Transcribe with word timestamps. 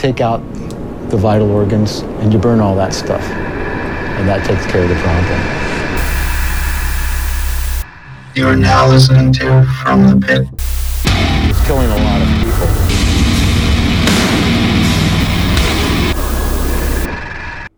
take 0.00 0.22
out 0.22 0.38
the 1.10 1.16
vital 1.18 1.50
organs 1.50 2.00
and 2.20 2.32
you 2.32 2.38
burn 2.38 2.58
all 2.58 2.74
that 2.74 2.94
stuff. 2.94 3.20
And 3.20 4.26
that 4.26 4.46
takes 4.46 4.64
care 4.72 4.82
of 4.82 4.88
the 4.88 4.94
problem. 4.94 5.38
You 8.34 8.48
are 8.48 8.56
now 8.56 8.88
listening 8.88 9.30
to 9.34 9.62
From 9.82 10.08
the 10.08 10.26
Pit. 10.26 10.48
It's 11.50 11.66
killing 11.66 11.90
a 11.90 11.96
lot 11.96 12.22
of 12.22 12.28
people. 12.42 12.66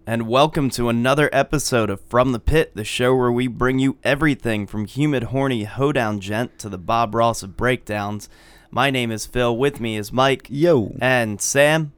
And 0.06 0.28
welcome 0.28 0.70
to 0.70 0.88
another 0.88 1.28
episode 1.32 1.90
of 1.90 2.00
From 2.02 2.30
the 2.30 2.38
Pit, 2.38 2.76
the 2.76 2.84
show 2.84 3.16
where 3.16 3.32
we 3.32 3.48
bring 3.48 3.80
you 3.80 3.98
everything 4.04 4.68
from 4.68 4.86
humid, 4.86 5.24
horny 5.24 5.64
hoedown 5.64 6.20
gent 6.20 6.56
to 6.60 6.68
the 6.68 6.78
Bob 6.78 7.16
Ross 7.16 7.42
of 7.42 7.56
breakdowns. 7.56 8.28
My 8.70 8.90
name 8.90 9.10
is 9.10 9.26
Phil. 9.26 9.56
With 9.56 9.80
me 9.80 9.96
is 9.96 10.12
Mike. 10.12 10.46
Yo. 10.48 10.94
And 11.00 11.40
Sam. 11.40 11.92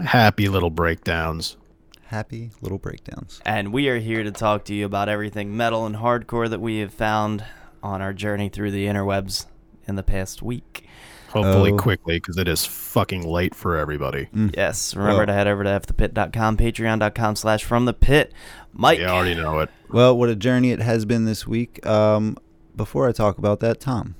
Happy 0.00 0.48
little 0.48 0.70
breakdowns. 0.70 1.56
Happy 2.06 2.50
little 2.60 2.78
breakdowns. 2.78 3.40
And 3.44 3.72
we 3.72 3.88
are 3.88 3.98
here 3.98 4.22
to 4.22 4.30
talk 4.30 4.64
to 4.66 4.74
you 4.74 4.84
about 4.86 5.08
everything 5.08 5.56
metal 5.56 5.86
and 5.86 5.96
hardcore 5.96 6.48
that 6.50 6.60
we 6.60 6.78
have 6.78 6.92
found 6.92 7.44
on 7.82 8.00
our 8.02 8.12
journey 8.12 8.48
through 8.48 8.70
the 8.70 8.86
interwebs 8.86 9.46
in 9.86 9.96
the 9.96 10.02
past 10.02 10.42
week. 10.42 10.86
Hopefully 11.30 11.72
Oh. 11.72 11.76
quickly, 11.78 12.16
because 12.16 12.36
it 12.36 12.46
is 12.46 12.66
fucking 12.66 13.26
late 13.26 13.54
for 13.54 13.78
everybody. 13.78 14.28
Yes, 14.54 14.94
remember 14.94 15.18
Well- 15.18 15.26
to 15.28 15.32
head 15.32 15.46
over 15.46 15.64
to 15.64 15.70
fthepit.com, 15.70 16.58
patreon.com 16.58 17.36
slash 17.36 17.64
from 17.64 17.86
the 17.86 17.94
pit. 17.94 18.32
Mike. 18.74 18.98
You 18.98 19.06
already 19.06 19.34
know 19.34 19.60
it. 19.60 19.70
Well, 19.90 20.16
what 20.16 20.28
a 20.28 20.36
journey 20.36 20.70
it 20.72 20.80
has 20.80 21.04
been 21.06 21.24
this 21.24 21.46
week. 21.46 21.84
Um, 21.86 22.36
before 22.76 23.08
I 23.08 23.12
talk 23.12 23.38
about 23.38 23.60
that, 23.60 23.80
Tom. 23.80 24.14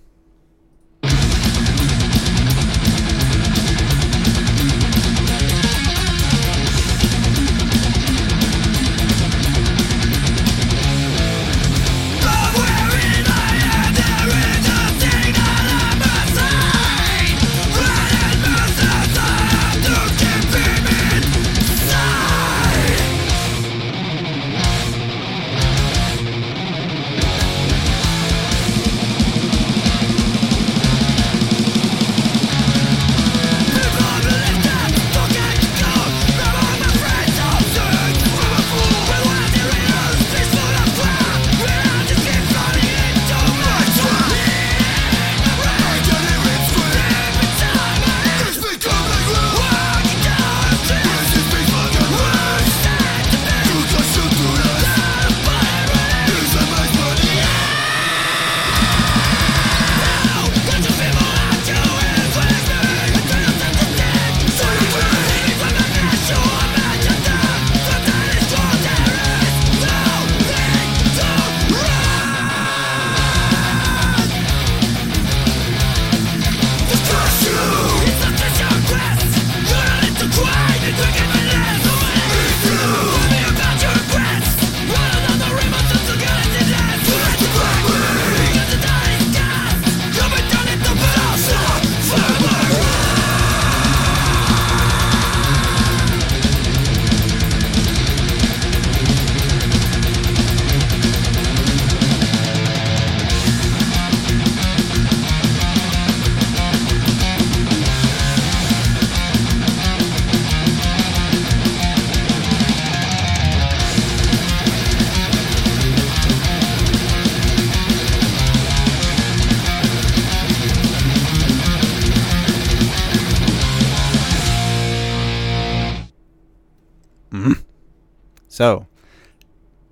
So, 128.62 128.87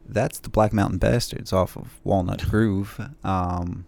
that's 0.09 0.39
the 0.39 0.49
Black 0.49 0.73
Mountain 0.73 0.99
Bastards 0.99 1.53
off 1.53 1.77
of 1.77 1.89
Walnut 2.05 2.49
Groove. 2.49 3.01
Um, 3.25 3.85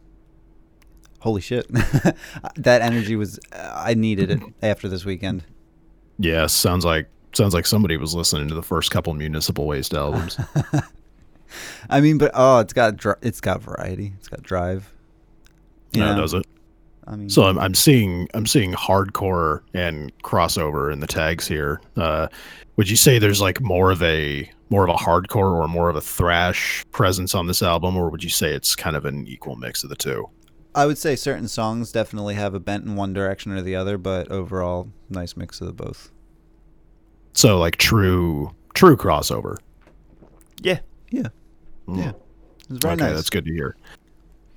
holy 1.20 1.40
shit. 1.40 1.68
that 2.56 2.82
energy 2.82 3.14
was, 3.14 3.38
I 3.52 3.94
needed 3.94 4.32
it 4.32 4.40
after 4.60 4.88
this 4.88 5.04
weekend. 5.04 5.44
Yeah, 6.18 6.48
sounds 6.48 6.84
like 6.84 7.06
sounds 7.32 7.54
like 7.54 7.64
somebody 7.64 7.96
was 7.96 8.12
listening 8.12 8.48
to 8.48 8.56
the 8.56 8.62
first 8.62 8.90
couple 8.90 9.14
Municipal 9.14 9.68
Waste 9.68 9.94
albums. 9.94 10.36
I 11.88 12.00
mean, 12.00 12.18
but 12.18 12.32
oh, 12.34 12.58
it's 12.58 12.72
got 12.72 12.96
dr- 12.96 13.18
it's 13.22 13.40
got 13.40 13.62
variety. 13.62 14.14
It's 14.18 14.26
got 14.26 14.42
drive. 14.42 14.92
You 15.92 16.00
no, 16.00 16.16
know? 16.16 16.22
does 16.22 16.34
it? 16.34 16.44
I 17.06 17.16
mean, 17.16 17.28
So 17.28 17.42
I'm, 17.44 17.58
I'm 17.58 17.74
seeing 17.74 18.28
I'm 18.34 18.46
seeing 18.46 18.72
hardcore 18.72 19.60
and 19.74 20.16
crossover 20.22 20.92
in 20.92 21.00
the 21.00 21.06
tags 21.06 21.46
here. 21.48 21.80
Uh, 21.96 22.28
would 22.76 22.88
you 22.88 22.96
say 22.96 23.18
there's 23.18 23.40
like 23.40 23.60
more 23.60 23.90
of 23.90 24.02
a 24.02 24.48
more 24.70 24.84
of 24.84 24.90
a 24.90 24.94
hardcore 24.98 25.52
or 25.60 25.68
more 25.68 25.90
of 25.90 25.96
a 25.96 26.00
thrash 26.00 26.84
presence 26.92 27.34
on 27.34 27.46
this 27.46 27.62
album, 27.62 27.96
or 27.96 28.08
would 28.08 28.22
you 28.24 28.30
say 28.30 28.52
it's 28.54 28.74
kind 28.76 28.96
of 28.96 29.04
an 29.04 29.26
equal 29.26 29.56
mix 29.56 29.82
of 29.84 29.90
the 29.90 29.96
two? 29.96 30.28
I 30.74 30.86
would 30.86 30.96
say 30.96 31.16
certain 31.16 31.48
songs 31.48 31.92
definitely 31.92 32.34
have 32.34 32.54
a 32.54 32.60
bent 32.60 32.84
in 32.86 32.96
one 32.96 33.12
direction 33.12 33.52
or 33.52 33.60
the 33.60 33.76
other, 33.76 33.98
but 33.98 34.30
overall, 34.30 34.88
nice 35.10 35.36
mix 35.36 35.60
of 35.60 35.66
the 35.66 35.72
both. 35.74 36.10
So 37.34 37.58
like 37.58 37.76
true 37.76 38.54
true 38.74 38.96
crossover. 38.96 39.56
Yeah. 40.62 40.78
Yeah, 41.10 41.28
Mm. 41.88 41.98
yeah, 41.98 42.12
it's 42.70 42.78
very 42.82 42.94
okay, 42.94 43.04
nice. 43.04 43.14
that's 43.16 43.28
good 43.28 43.44
to 43.44 43.52
hear. 43.52 43.76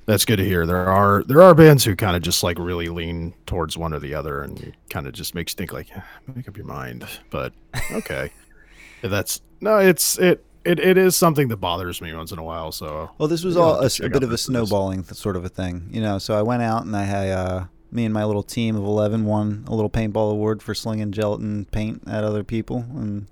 That's 0.05 0.23
good 0.25 0.37
to 0.37 0.45
hear. 0.45 0.65
There 0.67 0.85
are 0.87 1.23
there 1.23 1.41
are 1.41 1.55
bands 1.55 1.83
who 1.83 1.95
kind 1.95 2.15
of 2.15 2.21
just 2.21 2.43
like 2.43 2.59
really 2.59 2.89
lean 2.89 3.33
towards 3.47 3.75
one 3.77 3.91
or 3.93 3.99
the 3.99 4.13
other, 4.13 4.41
and 4.43 4.73
kind 4.89 5.07
of 5.07 5.13
just 5.13 5.33
makes 5.33 5.53
you 5.53 5.57
think 5.57 5.73
like, 5.73 5.95
"Eh, 5.95 6.01
make 6.35 6.47
up 6.47 6.55
your 6.57 6.67
mind. 6.67 7.07
But 7.31 7.53
okay, 7.91 8.31
that's 9.01 9.41
no, 9.61 9.77
it's 9.79 10.19
it 10.19 10.45
it 10.63 10.79
it 10.79 10.97
is 10.99 11.15
something 11.15 11.47
that 11.47 11.57
bothers 11.57 12.01
me 12.01 12.13
once 12.13 12.31
in 12.31 12.37
a 12.37 12.43
while. 12.43 12.71
So 12.71 13.09
Well, 13.17 13.27
this 13.27 13.43
was 13.43 13.57
all 13.57 13.73
a, 13.73 13.75
have 13.77 13.85
s- 13.85 13.95
to 13.95 14.05
a 14.05 14.09
bit 14.09 14.21
of 14.21 14.31
a 14.31 14.37
snowballing 14.37 15.03
th- 15.03 15.15
sort 15.15 15.35
of 15.35 15.43
a 15.43 15.49
thing, 15.49 15.89
you 15.91 16.01
know. 16.01 16.19
So 16.19 16.37
I 16.37 16.43
went 16.43 16.61
out 16.61 16.85
and 16.85 16.95
I 16.95 17.03
had 17.03 17.29
uh, 17.29 17.65
me 17.91 18.05
and 18.05 18.13
my 18.13 18.25
little 18.25 18.43
team 18.43 18.75
of 18.75 18.83
eleven 18.83 19.25
won 19.25 19.65
a 19.67 19.73
little 19.73 19.89
paintball 19.89 20.31
award 20.31 20.61
for 20.61 20.75
slinging 20.75 21.13
gelatin 21.13 21.65
paint 21.65 22.03
at 22.07 22.23
other 22.23 22.43
people, 22.43 22.85
and 22.93 23.25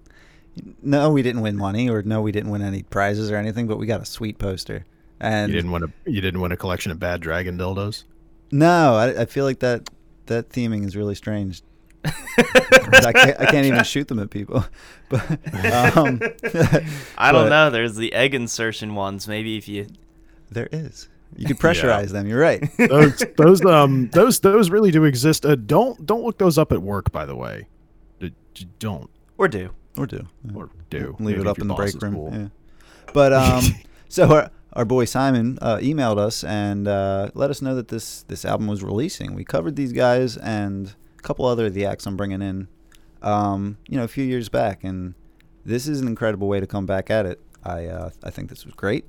no, 0.81 1.11
we 1.11 1.21
didn't 1.21 1.41
win 1.41 1.55
money, 1.55 1.87
or 1.87 2.01
no, 2.01 2.19
we 2.23 2.31
didn't 2.31 2.49
win 2.49 2.63
any 2.63 2.81
prizes 2.81 3.29
or 3.29 3.35
anything, 3.35 3.67
but 3.67 3.77
we 3.77 3.85
got 3.85 4.01
a 4.01 4.05
sweet 4.05 4.39
poster. 4.39 4.85
And 5.19 5.49
you 5.51 5.55
didn't 5.57 5.71
want 5.71 5.83
a 5.85 5.91
you 6.09 6.21
didn't 6.21 6.41
win 6.41 6.51
a 6.51 6.57
collection 6.57 6.91
of 6.91 6.99
bad 6.99 7.21
dragon 7.21 7.57
dildos. 7.57 8.03
no, 8.51 8.95
I, 8.95 9.21
I 9.21 9.25
feel 9.25 9.45
like 9.45 9.59
that 9.59 9.89
that 10.27 10.49
theming 10.49 10.85
is 10.85 10.95
really 10.95 11.15
strange. 11.15 11.61
I 12.05 13.11
can't, 13.13 13.39
I 13.39 13.45
can't 13.45 13.65
even 13.65 13.83
shoot 13.85 14.07
them 14.07 14.19
at 14.19 14.29
people. 14.29 14.65
But 15.09 15.29
um, 15.95 16.19
I 17.17 17.31
don't 17.31 17.45
but 17.45 17.49
know. 17.49 17.69
There's 17.69 17.95
the 17.95 18.13
egg 18.13 18.33
insertion 18.33 18.95
ones. 18.95 19.27
Maybe 19.27 19.57
if 19.57 19.67
you. 19.67 19.87
There 20.49 20.67
is. 20.71 21.07
You 21.35 21.45
could 21.45 21.59
pressurize 21.59 22.09
them. 22.09 22.25
You're 22.27 22.39
right. 22.39 22.63
Those 22.77 23.23
those 23.37 23.63
um 23.65 24.09
those 24.09 24.39
those 24.39 24.71
really 24.71 24.89
do 24.91 25.03
exist. 25.03 25.45
Uh, 25.45 25.53
don't 25.55 26.03
don't 26.05 26.23
look 26.23 26.39
those 26.39 26.57
up 26.57 26.71
at 26.71 26.81
work, 26.81 27.11
by 27.11 27.25
the 27.27 27.35
way. 27.35 27.67
D- 28.19 28.33
d- 28.55 28.67
Don't 28.79 29.09
Or 29.37 29.47
do. 29.47 29.69
or 29.97 30.07
do. 30.07 30.27
Or 30.55 30.69
do 30.89 31.15
Leave 31.19 31.37
Maybe 31.37 31.41
it 31.41 31.47
up 31.47 31.59
in 31.59 31.67
the 31.67 31.73
break 31.75 32.01
room. 32.01 32.13
cool. 32.15 32.31
Yeah. 32.33 32.47
But 33.13 33.33
um, 33.33 33.63
so 34.09 34.31
our, 34.33 34.51
our 34.73 34.85
boy 34.85 35.05
Simon 35.05 35.57
uh, 35.61 35.77
emailed 35.77 36.17
us 36.17 36.43
and 36.43 36.87
uh, 36.87 37.29
let 37.33 37.49
us 37.49 37.61
know 37.61 37.75
that 37.75 37.87
this 37.87 38.23
this 38.23 38.45
album 38.45 38.67
was 38.67 38.83
releasing. 38.83 39.33
We 39.33 39.43
covered 39.43 39.75
these 39.75 39.93
guys 39.93 40.37
and 40.37 40.93
a 41.17 41.21
couple 41.21 41.45
other 41.45 41.67
of 41.67 41.73
the 41.73 41.85
acts 41.85 42.05
I'm 42.05 42.17
bringing 42.17 42.41
in 42.41 42.67
um, 43.23 43.77
you 43.87 43.97
know, 43.97 44.03
a 44.03 44.07
few 44.07 44.23
years 44.23 44.49
back, 44.49 44.83
and 44.83 45.15
this 45.65 45.87
is 45.87 45.99
an 46.01 46.07
incredible 46.07 46.47
way 46.47 46.59
to 46.59 46.67
come 46.67 46.85
back 46.85 47.09
at 47.09 47.25
it. 47.25 47.41
I 47.63 47.87
uh, 47.87 48.11
I 48.23 48.29
think 48.29 48.49
this 48.49 48.65
was 48.65 48.75
great, 48.75 49.05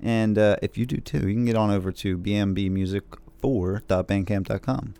and 0.00 0.38
uh, 0.38 0.56
if 0.62 0.78
you 0.78 0.86
do 0.86 0.96
too, 0.98 1.28
you 1.28 1.34
can 1.34 1.44
get 1.44 1.56
on 1.56 1.70
over 1.70 1.92
to 1.92 2.16
bmbmusic4.bandcamp.com. 2.16 4.94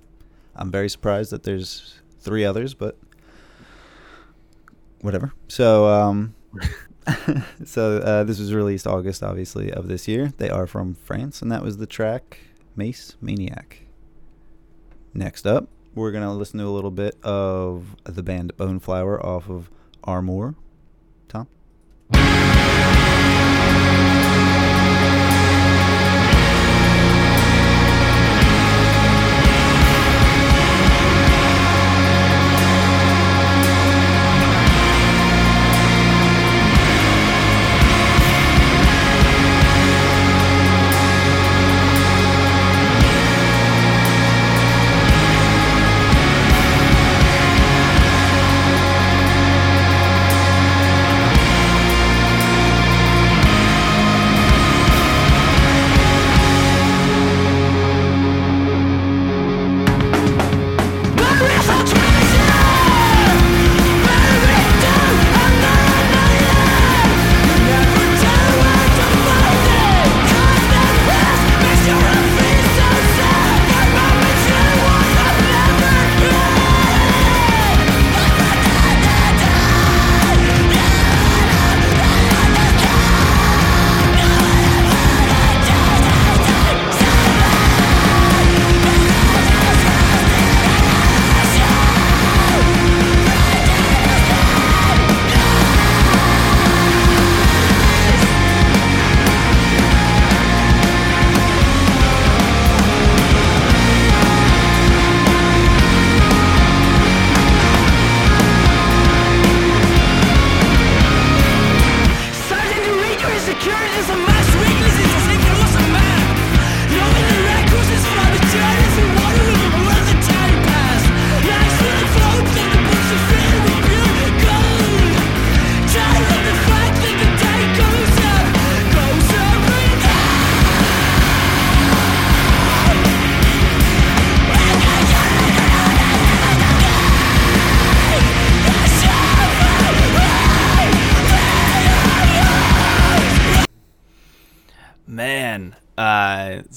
I'm 0.55 0.71
very 0.71 0.91
surprised 0.91 1.31
that 1.31 1.45
there's 1.45 2.03
three 2.21 2.45
others, 2.45 2.75
but 2.75 2.99
whatever. 5.01 5.33
So 5.49 5.87
um, 5.87 6.35
so 7.65 7.99
uh, 7.99 8.25
this 8.25 8.39
was 8.39 8.55
released 8.55 8.87
August, 8.87 9.23
obviously, 9.23 9.73
of 9.73 9.89
this 9.89 10.07
year. 10.07 10.33
They 10.37 10.51
are 10.51 10.67
from 10.67 10.95
France, 10.95 11.43
and 11.43 11.51
that 11.51 11.63
was 11.63 11.79
the 11.79 11.87
track 11.87 12.41
Mace 12.77 13.17
Maniac. 13.21 13.83
Next 15.15 15.47
up, 15.47 15.69
we're 15.95 16.13
gonna 16.13 16.35
listen 16.35 16.59
to 16.59 16.67
a 16.67 16.71
little 16.71 16.91
bit 16.91 17.17
of 17.23 17.97
the 18.05 18.23
band 18.23 18.57
Boneflower 18.57 19.23
off 19.23 19.51
of 19.51 19.71
Armor. 20.05 20.55
Tom. 21.29 21.49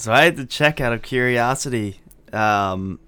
So 0.06 0.13
I 0.13 0.24
had 0.24 0.38
to 0.38 0.46
check 0.46 0.80
out 0.80 0.94
of 0.94 1.02
curiosity. 1.02 2.00
Um, 2.31 3.00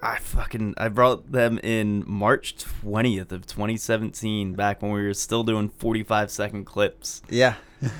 I 0.00 0.18
fucking 0.20 0.74
I 0.76 0.86
brought 0.86 1.32
them 1.32 1.58
in 1.58 2.04
March 2.06 2.56
twentieth 2.56 3.32
of 3.32 3.48
twenty 3.48 3.76
seventeen, 3.76 4.54
back 4.54 4.80
when 4.80 4.92
we 4.92 5.02
were 5.02 5.14
still 5.14 5.42
doing 5.42 5.70
forty 5.70 6.04
five 6.04 6.30
second 6.30 6.66
clips. 6.66 7.20
Yeah. 7.28 7.56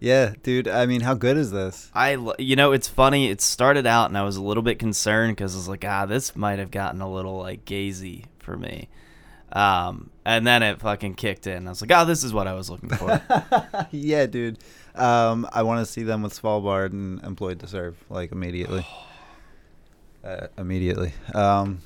yeah, 0.00 0.32
dude. 0.42 0.68
I 0.68 0.86
mean, 0.86 1.02
how 1.02 1.12
good 1.12 1.36
is 1.36 1.50
this? 1.50 1.90
I 1.92 2.16
you 2.38 2.56
know, 2.56 2.72
it's 2.72 2.88
funny. 2.88 3.28
It 3.28 3.42
started 3.42 3.86
out, 3.86 4.08
and 4.08 4.16
I 4.16 4.22
was 4.22 4.36
a 4.36 4.42
little 4.42 4.62
bit 4.62 4.78
concerned 4.78 5.36
because 5.36 5.54
I 5.54 5.58
was 5.58 5.68
like, 5.68 5.84
ah, 5.86 6.06
this 6.06 6.34
might 6.34 6.58
have 6.58 6.70
gotten 6.70 7.02
a 7.02 7.12
little 7.12 7.40
like 7.40 7.66
gazy 7.66 8.24
for 8.38 8.56
me. 8.56 8.88
Um, 9.52 10.08
and 10.24 10.46
then 10.46 10.62
it 10.62 10.80
fucking 10.80 11.16
kicked 11.16 11.46
in. 11.46 11.66
I 11.66 11.70
was 11.70 11.82
like, 11.82 11.92
oh, 11.92 12.06
this 12.06 12.24
is 12.24 12.32
what 12.32 12.46
I 12.46 12.54
was 12.54 12.70
looking 12.70 12.88
for. 12.88 13.20
yeah, 13.90 14.24
dude. 14.24 14.58
Um, 14.94 15.48
I 15.52 15.62
want 15.62 15.84
to 15.84 15.90
see 15.92 16.02
them 16.02 16.22
with 16.22 16.40
Svalbard 16.40 16.92
and 16.92 17.22
Employed 17.24 17.58
to 17.60 17.66
Serve 17.66 17.96
like 18.10 18.32
immediately. 18.32 18.86
Uh, 20.24 20.46
immediately. 20.56 21.12
Um, 21.34 21.80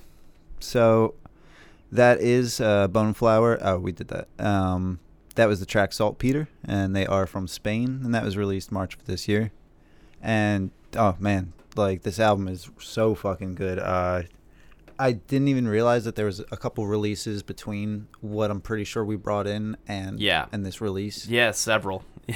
so 0.60 1.14
that 1.90 2.20
is 2.20 2.60
uh, 2.60 2.86
Bone 2.86 3.12
Flower. 3.12 3.58
Oh, 3.60 3.78
we 3.80 3.90
did 3.90 4.06
that. 4.08 4.28
Um, 4.38 5.00
that 5.34 5.46
was 5.46 5.58
the 5.58 5.66
track 5.66 5.92
Saltpeter, 5.92 6.46
and 6.64 6.94
they 6.94 7.04
are 7.04 7.26
from 7.26 7.48
Spain, 7.48 8.00
and 8.04 8.14
that 8.14 8.22
was 8.22 8.36
released 8.36 8.70
March 8.70 8.94
of 8.94 9.06
this 9.06 9.26
year. 9.26 9.50
And 10.22 10.70
oh 10.96 11.16
man, 11.18 11.52
like 11.74 12.02
this 12.02 12.20
album 12.20 12.46
is 12.46 12.70
so 12.78 13.16
fucking 13.16 13.56
good. 13.56 13.80
Uh, 13.80 14.22
I 15.00 15.12
didn't 15.12 15.48
even 15.48 15.66
realize 15.66 16.04
that 16.04 16.14
there 16.14 16.26
was 16.26 16.38
a 16.38 16.56
couple 16.56 16.86
releases 16.86 17.42
between 17.42 18.06
what 18.20 18.52
I'm 18.52 18.60
pretty 18.60 18.84
sure 18.84 19.04
we 19.04 19.16
brought 19.16 19.48
in 19.48 19.76
and 19.88 20.20
Yeah. 20.20 20.46
and 20.52 20.64
this 20.64 20.80
release. 20.80 21.26
yeah, 21.26 21.50
several. 21.50 22.04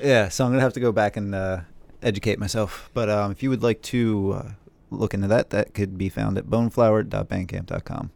Yeah, 0.00 0.28
so 0.28 0.44
I'm 0.44 0.52
gonna 0.52 0.62
have 0.62 0.72
to 0.74 0.80
go 0.80 0.92
back 0.92 1.16
and 1.16 1.34
uh, 1.34 1.60
educate 2.02 2.38
myself. 2.38 2.90
But 2.94 3.10
um, 3.10 3.32
if 3.32 3.42
you 3.42 3.50
would 3.50 3.62
like 3.62 3.82
to 3.82 4.32
uh, 4.36 4.50
look 4.90 5.14
into 5.14 5.28
that, 5.28 5.50
that 5.50 5.74
could 5.74 5.98
be 5.98 6.08
found 6.08 6.38
at 6.38 6.46
boneflower.bandcamp.com. 6.46 8.10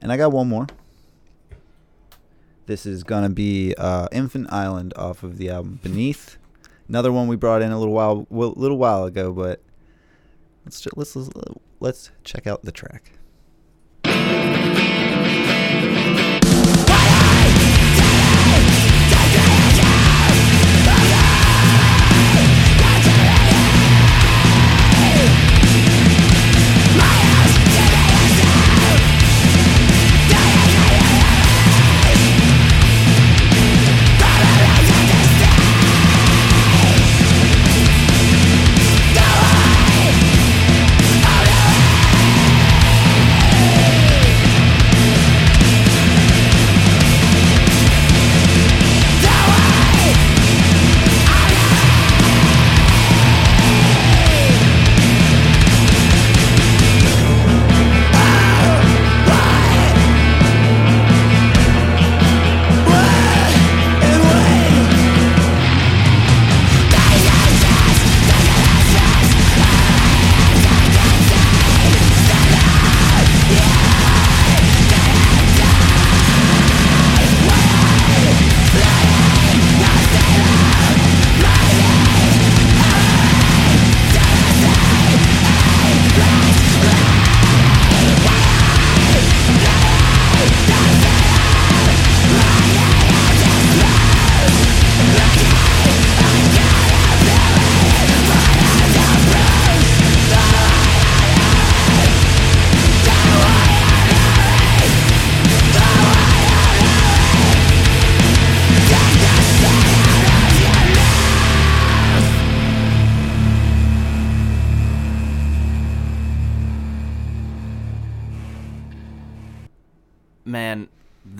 And 0.00 0.12
I 0.12 0.16
got 0.16 0.32
one 0.32 0.48
more. 0.48 0.66
This 2.66 2.86
is 2.86 3.04
gonna 3.04 3.30
be 3.30 3.74
uh, 3.76 4.08
Infant 4.12 4.52
Island 4.52 4.92
off 4.96 5.22
of 5.22 5.38
the 5.38 5.50
album 5.50 5.80
Beneath. 5.82 6.38
Another 6.88 7.12
one 7.12 7.26
we 7.26 7.36
brought 7.36 7.62
in 7.62 7.72
a 7.72 7.78
little 7.78 7.94
while, 7.94 8.26
well, 8.30 8.52
little 8.56 8.78
while 8.78 9.04
ago, 9.04 9.32
but 9.32 9.60
let's 10.64 10.86
let's, 10.96 11.16
let's 11.80 12.10
check 12.24 12.46
out 12.46 12.62
the 12.62 12.72
track. 12.72 13.12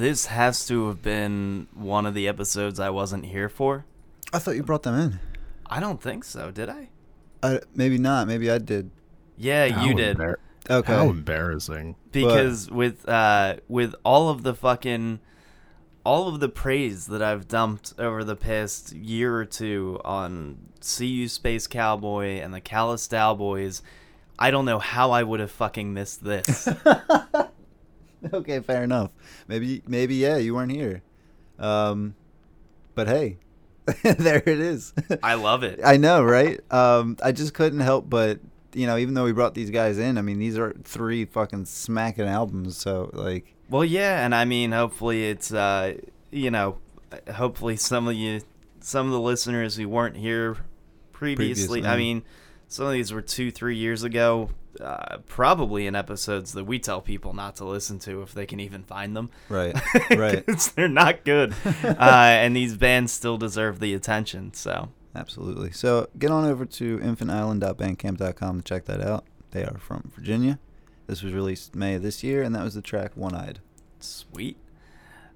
This 0.06 0.26
has 0.26 0.64
to 0.68 0.86
have 0.86 1.02
been 1.02 1.66
one 1.74 2.06
of 2.06 2.14
the 2.14 2.28
episodes 2.28 2.78
I 2.78 2.90
wasn't 2.90 3.26
here 3.26 3.48
for. 3.48 3.84
I 4.32 4.38
thought 4.38 4.54
you 4.54 4.62
brought 4.62 4.84
them 4.84 4.94
in. 4.96 5.18
I 5.66 5.80
don't 5.80 6.00
think 6.00 6.22
so, 6.22 6.52
did 6.52 6.68
I? 6.68 6.90
I, 7.42 7.58
maybe 7.74 7.98
not. 7.98 8.28
Maybe 8.28 8.48
I 8.48 8.58
did. 8.58 8.92
Yeah, 9.36 9.66
How 9.68 9.84
you 9.84 9.94
did. 9.94 10.16
embar- 10.18 10.36
Okay. 10.70 10.92
How 10.92 11.08
embarrassing. 11.08 11.96
because 12.12 12.70
with 12.70 13.08
uh 13.08 13.56
with 13.66 13.96
all 14.04 14.28
of 14.28 14.44
the 14.44 14.54
fucking 14.54 15.18
all 16.04 16.28
of 16.28 16.38
the 16.38 16.50
praise 16.50 17.06
that 17.06 17.20
I've 17.20 17.48
dumped 17.48 17.92
over 17.98 18.22
the 18.22 18.36
past 18.36 18.92
year 18.92 19.36
or 19.36 19.44
two 19.44 20.00
on 20.04 20.58
SeeYouSpaceCowboy 20.82 22.44
and 22.44 22.54
the 22.54 22.60
Callous 22.60 23.08
Boys, 23.08 23.82
I 24.38 24.52
don't 24.52 24.66
know 24.66 24.78
how 24.78 25.10
I 25.10 25.24
would 25.24 25.40
have 25.40 25.50
fucking 25.50 25.92
missed 25.92 26.22
this. 26.22 26.68
okay, 28.32 28.60
fair 28.60 28.84
enough. 28.84 29.10
Maybe, 29.48 29.82
maybe 29.86 30.16
yeah, 30.16 30.36
you 30.36 30.54
weren't 30.54 30.72
here. 30.72 31.02
Um, 31.58 32.14
but 32.94 33.08
hey, 33.08 33.38
there 34.02 34.42
it 34.44 34.60
is. 34.60 34.92
I 35.22 35.34
love 35.34 35.62
it. 35.62 35.80
I 35.84 35.96
know, 35.96 36.22
right? 36.22 36.60
Um, 36.72 37.16
I 37.22 37.32
just 37.32 37.54
couldn't 37.54 37.80
help 37.80 38.08
but 38.10 38.40
you 38.76 38.86
know, 38.86 38.98
even 38.98 39.14
though 39.14 39.24
we 39.24 39.32
brought 39.32 39.54
these 39.54 39.70
guys 39.70 39.98
in, 39.98 40.18
I 40.18 40.22
mean, 40.22 40.38
these 40.38 40.58
are 40.58 40.74
three 40.84 41.24
fucking 41.24 41.64
smacking 41.64 42.26
albums. 42.26 42.76
So 42.76 43.10
like, 43.14 43.54
Well, 43.70 43.84
yeah, 43.84 44.24
and 44.24 44.34
I 44.34 44.44
mean, 44.44 44.72
hopefully 44.72 45.28
it's 45.28 45.52
uh, 45.52 45.94
you 46.30 46.50
know, 46.50 46.78
hopefully 47.34 47.76
some 47.76 48.06
of 48.06 48.14
you, 48.14 48.42
some 48.80 49.06
of 49.06 49.12
the 49.12 49.20
listeners 49.20 49.76
who 49.76 49.88
weren't 49.88 50.16
here 50.16 50.58
previously. 51.12 51.84
I 51.86 51.96
mean, 51.96 52.22
some 52.68 52.86
of 52.86 52.92
these 52.92 53.12
were 53.12 53.22
two, 53.22 53.50
three 53.50 53.76
years 53.76 54.02
ago. 54.02 54.50
Uh, 54.80 55.18
probably 55.26 55.86
in 55.86 55.94
episodes 55.94 56.52
that 56.52 56.64
we 56.64 56.78
tell 56.78 57.00
people 57.00 57.32
not 57.32 57.56
to 57.56 57.64
listen 57.64 57.98
to 58.00 58.22
if 58.22 58.32
they 58.32 58.46
can 58.46 58.60
even 58.60 58.82
find 58.82 59.16
them. 59.16 59.30
right, 59.48 59.74
right. 60.10 60.46
they're 60.76 60.88
not 60.88 61.24
good, 61.24 61.54
uh, 61.64 61.96
and 62.00 62.54
these 62.54 62.76
bands 62.76 63.12
still 63.12 63.38
deserve 63.38 63.80
the 63.80 63.94
attention. 63.94 64.52
So 64.54 64.88
absolutely. 65.14 65.72
So 65.72 66.08
get 66.18 66.30
on 66.30 66.44
over 66.44 66.64
to 66.66 66.98
infantisland.bandcamp.com 66.98 68.58
to 68.58 68.64
check 68.64 68.84
that 68.86 69.00
out. 69.00 69.24
They 69.50 69.64
are 69.64 69.78
from 69.78 70.10
Virginia. 70.14 70.58
This 71.06 71.22
was 71.22 71.32
released 71.32 71.74
May 71.74 71.94
of 71.94 72.02
this 72.02 72.22
year, 72.24 72.42
and 72.42 72.54
that 72.54 72.64
was 72.64 72.74
the 72.74 72.82
track 72.82 73.12
One 73.14 73.34
Eyed. 73.34 73.60
Sweet. 74.00 74.56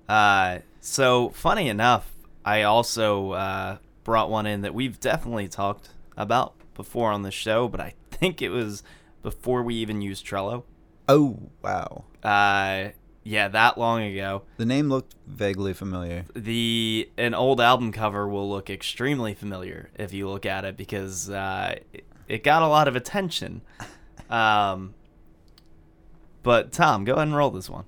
Uh, 0.08 0.58
so 0.80 1.28
funny 1.30 1.68
enough, 1.68 2.12
I 2.44 2.62
also 2.62 3.32
uh, 3.32 3.76
brought 4.02 4.30
one 4.30 4.46
in 4.46 4.62
that 4.62 4.74
we've 4.74 4.98
definitely 4.98 5.46
talked 5.46 5.90
about 6.16 6.54
before 6.74 7.12
on 7.12 7.22
the 7.22 7.30
show, 7.30 7.68
but 7.68 7.80
I 7.80 7.94
think 8.10 8.42
it 8.42 8.48
was 8.50 8.82
before 9.22 9.62
we 9.62 9.74
even 9.76 10.00
used 10.02 10.26
Trello. 10.26 10.64
Oh 11.08 11.50
wow, 11.62 12.04
Uh, 12.22 12.90
yeah, 13.24 13.48
that 13.48 13.76
long 13.78 14.02
ago. 14.02 14.42
the 14.56 14.64
name 14.64 14.88
looked 14.88 15.14
vaguely 15.26 15.72
familiar. 15.74 16.24
The 16.34 17.10
an 17.18 17.34
old 17.34 17.60
album 17.60 17.92
cover 17.92 18.28
will 18.28 18.48
look 18.48 18.70
extremely 18.70 19.34
familiar 19.34 19.90
if 19.98 20.12
you 20.12 20.28
look 20.28 20.46
at 20.46 20.64
it 20.64 20.76
because 20.76 21.28
uh, 21.28 21.76
it, 21.92 22.04
it 22.28 22.44
got 22.44 22.62
a 22.62 22.68
lot 22.68 22.88
of 22.88 22.96
attention. 22.96 23.62
Um, 24.30 24.94
but 26.44 26.70
Tom, 26.70 27.04
go 27.04 27.14
ahead 27.14 27.26
and 27.26 27.36
roll 27.36 27.50
this 27.50 27.68
one. 27.68 27.84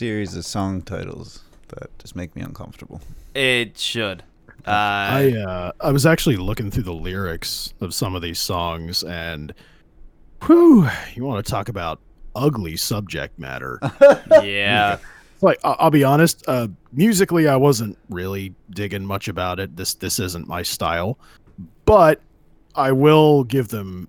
Series 0.00 0.34
of 0.34 0.46
song 0.46 0.80
titles 0.80 1.42
that 1.68 1.90
just 1.98 2.16
make 2.16 2.34
me 2.34 2.40
uncomfortable. 2.40 3.02
It 3.34 3.76
should. 3.76 4.22
Uh, 4.66 4.70
I 4.70 5.32
uh, 5.46 5.72
I 5.78 5.92
was 5.92 6.06
actually 6.06 6.38
looking 6.38 6.70
through 6.70 6.84
the 6.84 6.94
lyrics 6.94 7.74
of 7.82 7.92
some 7.92 8.14
of 8.14 8.22
these 8.22 8.38
songs, 8.38 9.02
and 9.02 9.52
whew, 10.46 10.88
you 11.14 11.22
want 11.22 11.44
to 11.44 11.50
talk 11.50 11.68
about 11.68 12.00
ugly 12.34 12.78
subject 12.78 13.38
matter? 13.38 13.78
yeah. 14.42 14.96
like 15.42 15.58
I- 15.64 15.76
I'll 15.78 15.90
be 15.90 16.02
honest, 16.02 16.44
uh, 16.48 16.68
musically 16.92 17.46
I 17.46 17.56
wasn't 17.56 17.98
really 18.08 18.54
digging 18.70 19.04
much 19.04 19.28
about 19.28 19.60
it. 19.60 19.76
This 19.76 19.92
this 19.92 20.18
isn't 20.18 20.48
my 20.48 20.62
style, 20.62 21.18
but 21.84 22.22
I 22.74 22.92
will 22.92 23.44
give 23.44 23.68
them 23.68 24.08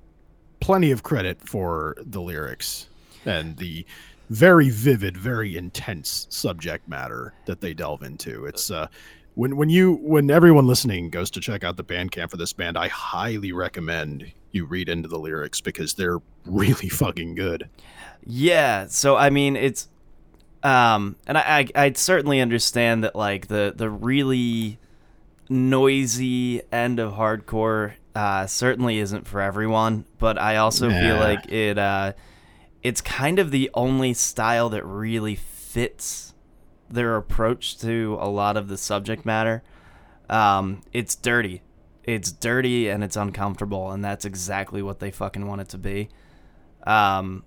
plenty 0.61 0.91
of 0.91 1.03
credit 1.03 1.45
for 1.45 1.97
the 1.99 2.21
lyrics 2.21 2.87
and 3.25 3.57
the 3.57 3.85
very 4.31 4.69
vivid, 4.69 5.17
very 5.17 5.57
intense 5.57 6.25
subject 6.29 6.87
matter 6.87 7.33
that 7.45 7.59
they 7.59 7.73
delve 7.73 8.01
into. 8.01 8.45
It's 8.45 8.71
uh 8.71 8.87
when 9.35 9.57
when 9.57 9.67
you 9.67 9.99
when 10.01 10.31
everyone 10.31 10.67
listening 10.67 11.09
goes 11.09 11.29
to 11.31 11.41
check 11.41 11.65
out 11.65 11.75
the 11.75 11.83
Bandcamp 11.83 12.31
for 12.31 12.37
this 12.37 12.53
band, 12.53 12.77
I 12.77 12.87
highly 12.87 13.51
recommend 13.51 14.31
you 14.51 14.65
read 14.65 14.87
into 14.87 15.09
the 15.09 15.19
lyrics 15.19 15.59
because 15.59 15.95
they're 15.95 16.19
really 16.45 16.87
fucking 16.87 17.35
good. 17.35 17.69
Yeah, 18.25 18.87
so 18.87 19.17
I 19.17 19.29
mean 19.29 19.57
it's 19.57 19.89
um 20.63 21.17
and 21.27 21.37
I 21.37 21.67
I 21.75 21.87
i 21.87 21.91
certainly 21.91 22.39
understand 22.39 23.03
that 23.03 23.17
like 23.17 23.47
the 23.47 23.73
the 23.75 23.89
really 23.89 24.79
noisy 25.49 26.61
end 26.71 26.99
of 26.99 27.15
hardcore 27.15 27.93
uh 28.15 28.47
certainly 28.47 28.99
isn't 28.99 29.27
for 29.27 29.41
everyone, 29.41 30.05
but 30.19 30.37
I 30.37 30.55
also 30.55 30.89
feel 30.89 31.17
like 31.17 31.51
it 31.51 31.77
uh 31.77 32.13
it's 32.83 33.01
kind 33.01 33.39
of 33.39 33.51
the 33.51 33.69
only 33.73 34.13
style 34.13 34.69
that 34.69 34.85
really 34.85 35.35
fits 35.35 36.33
their 36.89 37.15
approach 37.15 37.77
to 37.79 38.17
a 38.19 38.27
lot 38.27 38.57
of 38.57 38.67
the 38.67 38.77
subject 38.77 39.25
matter. 39.25 39.63
Um 40.29 40.81
it's 40.93 41.15
dirty. 41.15 41.61
It's 42.03 42.31
dirty 42.31 42.89
and 42.89 43.03
it's 43.03 43.15
uncomfortable 43.15 43.91
and 43.91 44.03
that's 44.03 44.25
exactly 44.25 44.81
what 44.81 44.99
they 44.99 45.11
fucking 45.11 45.47
want 45.47 45.61
it 45.61 45.69
to 45.69 45.77
be. 45.77 46.09
Um 46.85 47.43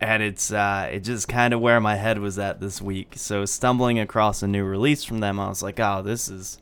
and 0.00 0.22
it's 0.22 0.50
uh, 0.50 0.88
it 0.90 1.00
just 1.00 1.28
kind 1.28 1.52
of 1.52 1.60
where 1.60 1.78
my 1.78 1.94
head 1.94 2.18
was 2.18 2.38
at 2.38 2.58
this 2.60 2.80
week. 2.80 3.12
So 3.16 3.44
stumbling 3.44 3.98
across 3.98 4.42
a 4.42 4.46
new 4.46 4.64
release 4.64 5.04
from 5.04 5.20
them, 5.20 5.38
I 5.38 5.48
was 5.48 5.62
like, 5.62 5.78
oh, 5.78 6.00
this 6.02 6.28
is 6.28 6.58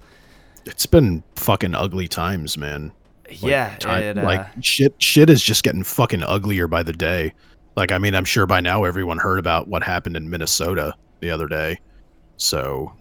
It's 0.67 0.87
been 0.87 1.23
fucking 1.37 1.75
ugly 1.75 2.09
times, 2.09 2.59
man. 2.59 2.93
Like, 3.29 3.39
yeah, 3.43 3.77
time- 3.77 4.03
it, 4.03 4.19
uh, 4.19 4.23
like 4.25 4.47
shit 4.61 4.95
shit 4.99 5.31
is 5.31 5.43
just 5.43 5.63
getting 5.63 5.85
fucking 5.85 6.23
uglier 6.25 6.67
by 6.67 6.83
the 6.83 6.93
day. 6.93 7.33
Like 7.79 7.93
I 7.93 7.99
mean, 7.99 8.17
I'm 8.17 8.25
sure 8.25 8.45
by 8.45 8.59
now 8.59 8.83
everyone 8.83 9.19
heard 9.19 9.39
about 9.39 9.69
what 9.69 9.85
happened 9.85 10.17
in 10.17 10.29
Minnesota 10.29 10.97
the 11.21 11.31
other 11.31 11.47
day. 11.47 11.79
So 12.37 12.93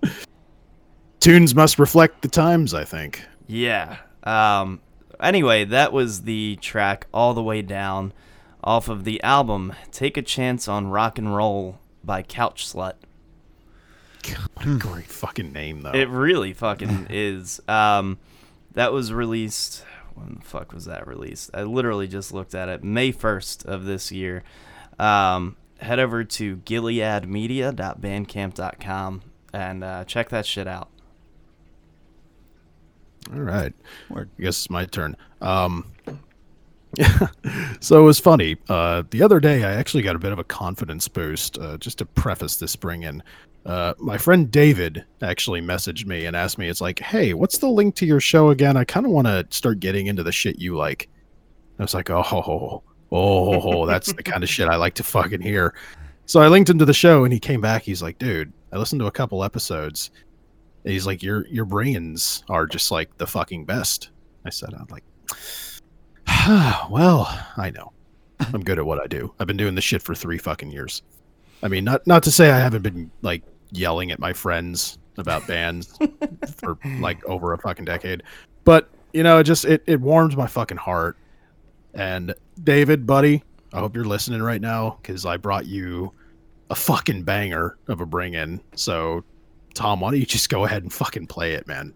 tunes 1.20 1.54
must 1.54 1.78
reflect 1.78 2.20
the 2.20 2.28
times, 2.28 2.74
I 2.74 2.84
think. 2.84 3.22
yeah. 3.46 3.96
Um. 4.22 4.82
Anyway, 5.18 5.64
that 5.64 5.94
was 5.94 6.22
the 6.24 6.56
track 6.60 7.06
all 7.14 7.32
the 7.32 7.42
way 7.42 7.62
down 7.62 8.12
off 8.62 8.90
of 8.90 9.04
the 9.04 9.22
album 9.22 9.72
"Take 9.92 10.18
a 10.18 10.22
Chance 10.22 10.68
on 10.68 10.88
Rock 10.88 11.16
and 11.16 11.34
Roll" 11.34 11.78
by 12.04 12.20
Couch 12.20 12.70
Slut. 12.70 12.96
What 14.52 14.66
a 14.66 14.76
great 14.76 15.06
fucking 15.06 15.54
name 15.54 15.80
though. 15.80 15.92
It 15.92 16.10
really 16.10 16.52
fucking 16.52 17.06
is. 17.10 17.62
Um, 17.66 18.18
that 18.74 18.92
was 18.92 19.10
released. 19.10 19.86
When 20.16 20.38
the 20.40 20.44
fuck 20.44 20.72
was 20.72 20.86
that 20.86 21.06
released? 21.06 21.50
I 21.54 21.62
literally 21.62 22.08
just 22.08 22.32
looked 22.32 22.54
at 22.54 22.68
it. 22.68 22.82
May 22.82 23.12
first 23.12 23.64
of 23.66 23.84
this 23.84 24.10
year. 24.10 24.42
Um, 24.98 25.56
head 25.78 25.98
over 25.98 26.24
to 26.24 26.56
gileadmedia.bandcamp.com 26.56 29.22
and 29.52 29.84
uh, 29.84 30.04
check 30.04 30.30
that 30.30 30.46
shit 30.46 30.66
out. 30.66 30.88
All 33.32 33.40
right. 33.40 33.74
I 34.14 34.24
guess 34.40 34.60
it's 34.60 34.70
my 34.70 34.86
turn. 34.86 35.16
Um, 35.40 35.92
so 37.80 38.00
it 38.00 38.04
was 38.04 38.18
funny. 38.18 38.56
Uh, 38.68 39.02
the 39.10 39.22
other 39.22 39.40
day, 39.40 39.64
I 39.64 39.72
actually 39.72 40.02
got 40.02 40.16
a 40.16 40.18
bit 40.18 40.32
of 40.32 40.38
a 40.38 40.44
confidence 40.44 41.08
boost. 41.08 41.58
Uh, 41.58 41.76
just 41.78 41.98
to 41.98 42.06
preface 42.06 42.56
this 42.56 42.76
bring 42.76 43.02
in, 43.02 43.22
uh, 43.66 43.94
my 43.98 44.16
friend 44.16 44.50
David 44.50 45.04
actually 45.22 45.60
messaged 45.60 46.06
me 46.06 46.26
and 46.26 46.36
asked 46.36 46.58
me, 46.58 46.68
"It's 46.68 46.80
like, 46.80 47.00
hey, 47.00 47.34
what's 47.34 47.58
the 47.58 47.68
link 47.68 47.94
to 47.96 48.06
your 48.06 48.20
show 48.20 48.50
again? 48.50 48.76
I 48.76 48.84
kind 48.84 49.04
of 49.04 49.12
want 49.12 49.26
to 49.26 49.46
start 49.50 49.80
getting 49.80 50.06
into 50.06 50.22
the 50.22 50.32
shit 50.32 50.58
you 50.58 50.76
like." 50.76 51.08
I 51.78 51.82
was 51.82 51.94
like, 51.94 52.08
"Oh, 52.10 52.24
oh, 52.32 52.82
oh, 53.12 53.86
that's 53.86 54.12
the 54.12 54.22
kind 54.22 54.42
of 54.42 54.48
shit 54.48 54.68
I 54.68 54.76
like 54.76 54.94
to 54.94 55.02
fucking 55.02 55.42
hear." 55.42 55.74
So 56.26 56.40
I 56.40 56.48
linked 56.48 56.70
him 56.70 56.78
to 56.78 56.84
the 56.84 56.94
show, 56.94 57.24
and 57.24 57.32
he 57.32 57.40
came 57.40 57.60
back. 57.60 57.82
He's 57.82 58.02
like, 58.02 58.18
"Dude, 58.18 58.52
I 58.72 58.78
listened 58.78 59.00
to 59.00 59.06
a 59.06 59.12
couple 59.12 59.44
episodes." 59.44 60.10
And 60.84 60.92
he's 60.92 61.06
like, 61.06 61.22
"Your 61.22 61.46
your 61.48 61.64
brains 61.64 62.44
are 62.48 62.66
just 62.66 62.90
like 62.90 63.16
the 63.18 63.26
fucking 63.26 63.64
best." 63.64 64.10
I 64.44 64.50
said, 64.50 64.74
"I'm 64.74 64.86
like, 64.90 65.04
well, 66.90 67.26
I 67.56 67.70
know. 67.70 67.92
I'm 68.38 68.62
good 68.62 68.78
at 68.78 68.86
what 68.86 69.00
I 69.00 69.08
do. 69.08 69.34
I've 69.40 69.48
been 69.48 69.56
doing 69.56 69.74
this 69.74 69.84
shit 69.84 70.00
for 70.00 70.14
three 70.14 70.38
fucking 70.38 70.70
years. 70.70 71.02
I 71.62 71.68
mean, 71.68 71.84
not 71.84 72.06
not 72.06 72.22
to 72.24 72.30
say 72.30 72.50
I 72.50 72.58
haven't 72.58 72.82
been 72.82 73.10
like 73.22 73.42
yelling 73.72 74.12
at 74.12 74.20
my 74.20 74.32
friends 74.32 74.98
about 75.18 75.46
bands 75.48 75.98
for 76.56 76.78
like 77.00 77.24
over 77.24 77.52
a 77.52 77.58
fucking 77.58 77.86
decade, 77.86 78.22
but 78.64 78.88
you 79.12 79.24
know, 79.24 79.38
it 79.38 79.44
just 79.44 79.64
it 79.64 79.82
it 79.86 80.00
warms 80.00 80.36
my 80.36 80.46
fucking 80.46 80.76
heart. 80.76 81.16
And 81.94 82.32
David, 82.62 83.06
buddy, 83.06 83.42
I 83.72 83.80
hope 83.80 83.96
you're 83.96 84.04
listening 84.04 84.42
right 84.42 84.60
now 84.60 84.98
because 85.02 85.26
I 85.26 85.38
brought 85.38 85.66
you 85.66 86.12
a 86.70 86.76
fucking 86.76 87.24
banger 87.24 87.76
of 87.88 88.00
a 88.00 88.06
bring 88.06 88.34
in. 88.34 88.60
So, 88.76 89.24
Tom, 89.74 90.00
why 90.00 90.10
don't 90.10 90.20
you 90.20 90.26
just 90.26 90.48
go 90.48 90.64
ahead 90.64 90.82
and 90.82 90.92
fucking 90.92 91.26
play 91.26 91.54
it, 91.54 91.66
man? 91.66 91.92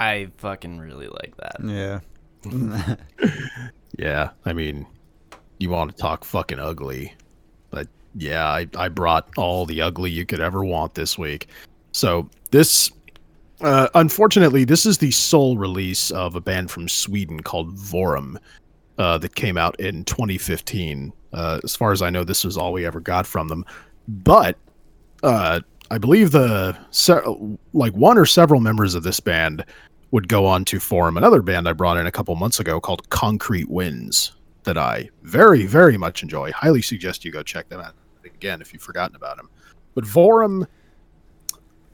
I 0.00 0.28
fucking 0.38 0.78
really 0.78 1.06
like 1.08 1.36
that. 1.36 1.56
Yeah. 1.62 2.00
Yeah, 3.98 4.30
I 4.46 4.54
mean, 4.54 4.86
you 5.58 5.68
want 5.68 5.90
to 5.90 5.96
talk 5.96 6.24
fucking 6.24 6.58
ugly, 6.58 7.12
but 7.68 7.86
yeah, 8.14 8.46
I, 8.46 8.66
I 8.78 8.88
brought 8.88 9.28
all 9.36 9.66
the 9.66 9.82
ugly 9.82 10.10
you 10.10 10.24
could 10.24 10.40
ever 10.40 10.64
want 10.64 10.94
this 10.94 11.18
week. 11.18 11.48
So 11.92 12.30
this, 12.50 12.90
uh, 13.60 13.88
unfortunately, 13.94 14.64
this 14.64 14.86
is 14.86 14.96
the 14.96 15.10
sole 15.10 15.58
release 15.58 16.10
of 16.12 16.34
a 16.34 16.40
band 16.40 16.70
from 16.70 16.88
Sweden 16.88 17.40
called 17.40 17.76
Vorum, 17.76 18.38
uh, 18.96 19.18
that 19.18 19.34
came 19.34 19.58
out 19.58 19.78
in 19.80 20.04
2015. 20.04 21.12
Uh, 21.32 21.60
as 21.62 21.76
far 21.76 21.92
as 21.92 22.00
I 22.00 22.10
know, 22.10 22.24
this 22.24 22.44
was 22.44 22.56
all 22.56 22.72
we 22.72 22.86
ever 22.86 23.00
got 23.00 23.26
from 23.26 23.48
them. 23.48 23.64
But 24.08 24.56
uh, 25.22 25.60
I 25.90 25.98
believe 25.98 26.30
the 26.30 26.76
se- 26.90 27.20
like 27.72 27.92
one 27.92 28.16
or 28.18 28.26
several 28.26 28.60
members 28.60 28.94
of 28.94 29.02
this 29.02 29.20
band 29.20 29.64
would 30.10 30.28
go 30.28 30.46
on 30.46 30.64
to 30.66 30.80
form 30.80 31.16
another 31.16 31.42
band 31.42 31.68
I 31.68 31.72
brought 31.72 31.96
in 31.96 32.06
a 32.06 32.12
couple 32.12 32.34
months 32.34 32.60
ago 32.60 32.80
called 32.80 33.08
Concrete 33.10 33.70
Winds 33.70 34.32
that 34.64 34.76
I 34.76 35.08
very, 35.22 35.66
very 35.66 35.96
much 35.96 36.22
enjoy. 36.22 36.52
Highly 36.52 36.82
suggest 36.82 37.24
you 37.24 37.32
go 37.32 37.42
check 37.42 37.68
them 37.68 37.80
out 37.80 37.94
again 38.24 38.60
if 38.60 38.72
you've 38.72 38.82
forgotten 38.82 39.16
about 39.16 39.36
them. 39.36 39.48
But 39.94 40.04
Vorum, 40.04 40.66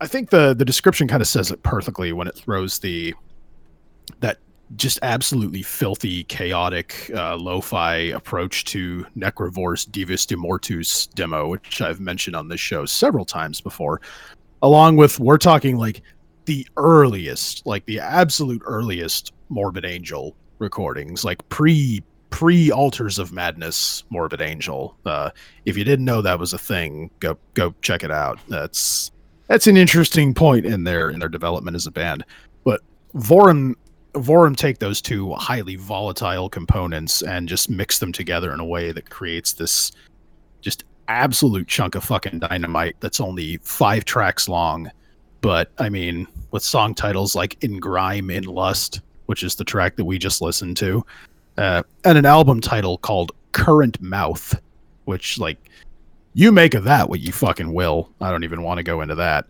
I 0.00 0.07
think 0.07 0.31
the 0.31 0.55
the 0.55 0.64
description 0.64 1.09
kind 1.09 1.22
of 1.22 1.29
says 1.29 1.50
it 1.50 1.62
perfectly 1.62 2.12
when 2.12 2.29
it 2.29 2.37
throws 2.37 2.79
the 2.79 3.14
that 4.20 4.38
just 4.74 4.98
absolutely 5.02 5.62
filthy, 5.62 6.24
chaotic, 6.24 7.11
uh, 7.14 7.37
lo-fi 7.37 7.94
approach 7.94 8.64
to 8.64 9.07
Necrovore's 9.16 9.87
Divus 9.87 10.26
de 10.26 10.35
Mortuus 10.35 11.12
demo, 11.14 11.48
which 11.48 11.81
I've 11.81 12.00
mentioned 12.00 12.35
on 12.35 12.48
this 12.48 12.61
show 12.61 12.85
several 12.85 13.24
times 13.24 13.61
before. 13.61 14.00
Along 14.62 14.96
with 14.96 15.20
we're 15.20 15.38
talking 15.38 15.76
like 15.76 16.02
the 16.46 16.66
earliest, 16.76 17.66
like 17.66 17.85
the 17.87 18.00
absolute 18.00 18.62
earliest 18.64 19.32
Morbid 19.48 19.85
Angel 19.85 20.35
recordings, 20.59 21.24
like 21.24 21.46
pre 21.48 22.02
pre 22.30 22.70
Altars 22.70 23.18
of 23.18 23.32
Madness 23.32 24.04
Morbid 24.11 24.40
Angel. 24.40 24.96
Uh, 25.04 25.30
if 25.64 25.76
you 25.76 25.85
didn't 25.85 26.04
know 26.04 26.22
that 26.22 26.38
was 26.38 26.52
a 26.52 26.59
thing, 26.59 27.11
go 27.20 27.37
go 27.54 27.74
check 27.82 28.02
it 28.02 28.11
out. 28.11 28.38
That's 28.48 29.11
that's 29.48 29.66
an 29.66 29.76
interesting 29.76 30.35
point 30.35 30.66
in 30.66 30.85
their 30.85 31.11
in 31.11 31.18
their 31.18 31.28
development 31.28 31.76
as 31.76 31.87
a 31.87 31.90
band. 31.90 32.24
But 32.64 32.80
Vorum 33.14 33.74
Vorum 34.14 34.56
take 34.56 34.78
those 34.78 35.02
two 35.02 35.35
highly 35.35 35.76
volatile 35.76 36.48
components 36.48 37.22
and 37.22 37.48
just 37.48 37.68
mix 37.68 37.98
them 37.98 38.12
together 38.12 38.52
in 38.52 38.61
a 38.61 38.64
way 38.64 38.92
that 38.92 39.11
creates 39.11 39.52
this 39.52 39.92
just 40.62 40.85
absolute 41.09 41.68
chunk 41.68 41.94
of 41.94 42.02
fucking 42.02 42.40
dynamite 42.40 42.96
that's 43.00 43.20
only 43.20 43.59
five 43.59 44.04
tracks 44.04 44.48
long. 44.48 44.90
But 45.46 45.70
I 45.78 45.88
mean, 45.90 46.26
with 46.50 46.64
song 46.64 46.92
titles 46.92 47.37
like 47.37 47.62
In 47.62 47.78
Grime, 47.78 48.30
In 48.30 48.42
Lust, 48.42 49.00
which 49.26 49.44
is 49.44 49.54
the 49.54 49.62
track 49.62 49.94
that 49.94 50.04
we 50.04 50.18
just 50.18 50.42
listened 50.42 50.76
to, 50.78 51.06
uh, 51.56 51.85
and 52.04 52.18
an 52.18 52.26
album 52.26 52.61
title 52.61 52.98
called 52.98 53.30
Current 53.52 54.02
Mouth, 54.02 54.61
which, 55.04 55.38
like, 55.38 55.70
you 56.35 56.50
make 56.50 56.74
of 56.74 56.82
that 56.82 57.09
what 57.09 57.20
you 57.20 57.30
fucking 57.30 57.72
will. 57.72 58.11
I 58.20 58.32
don't 58.32 58.42
even 58.42 58.64
want 58.64 58.78
to 58.78 58.82
go 58.82 59.02
into 59.02 59.14
that. 59.14 59.46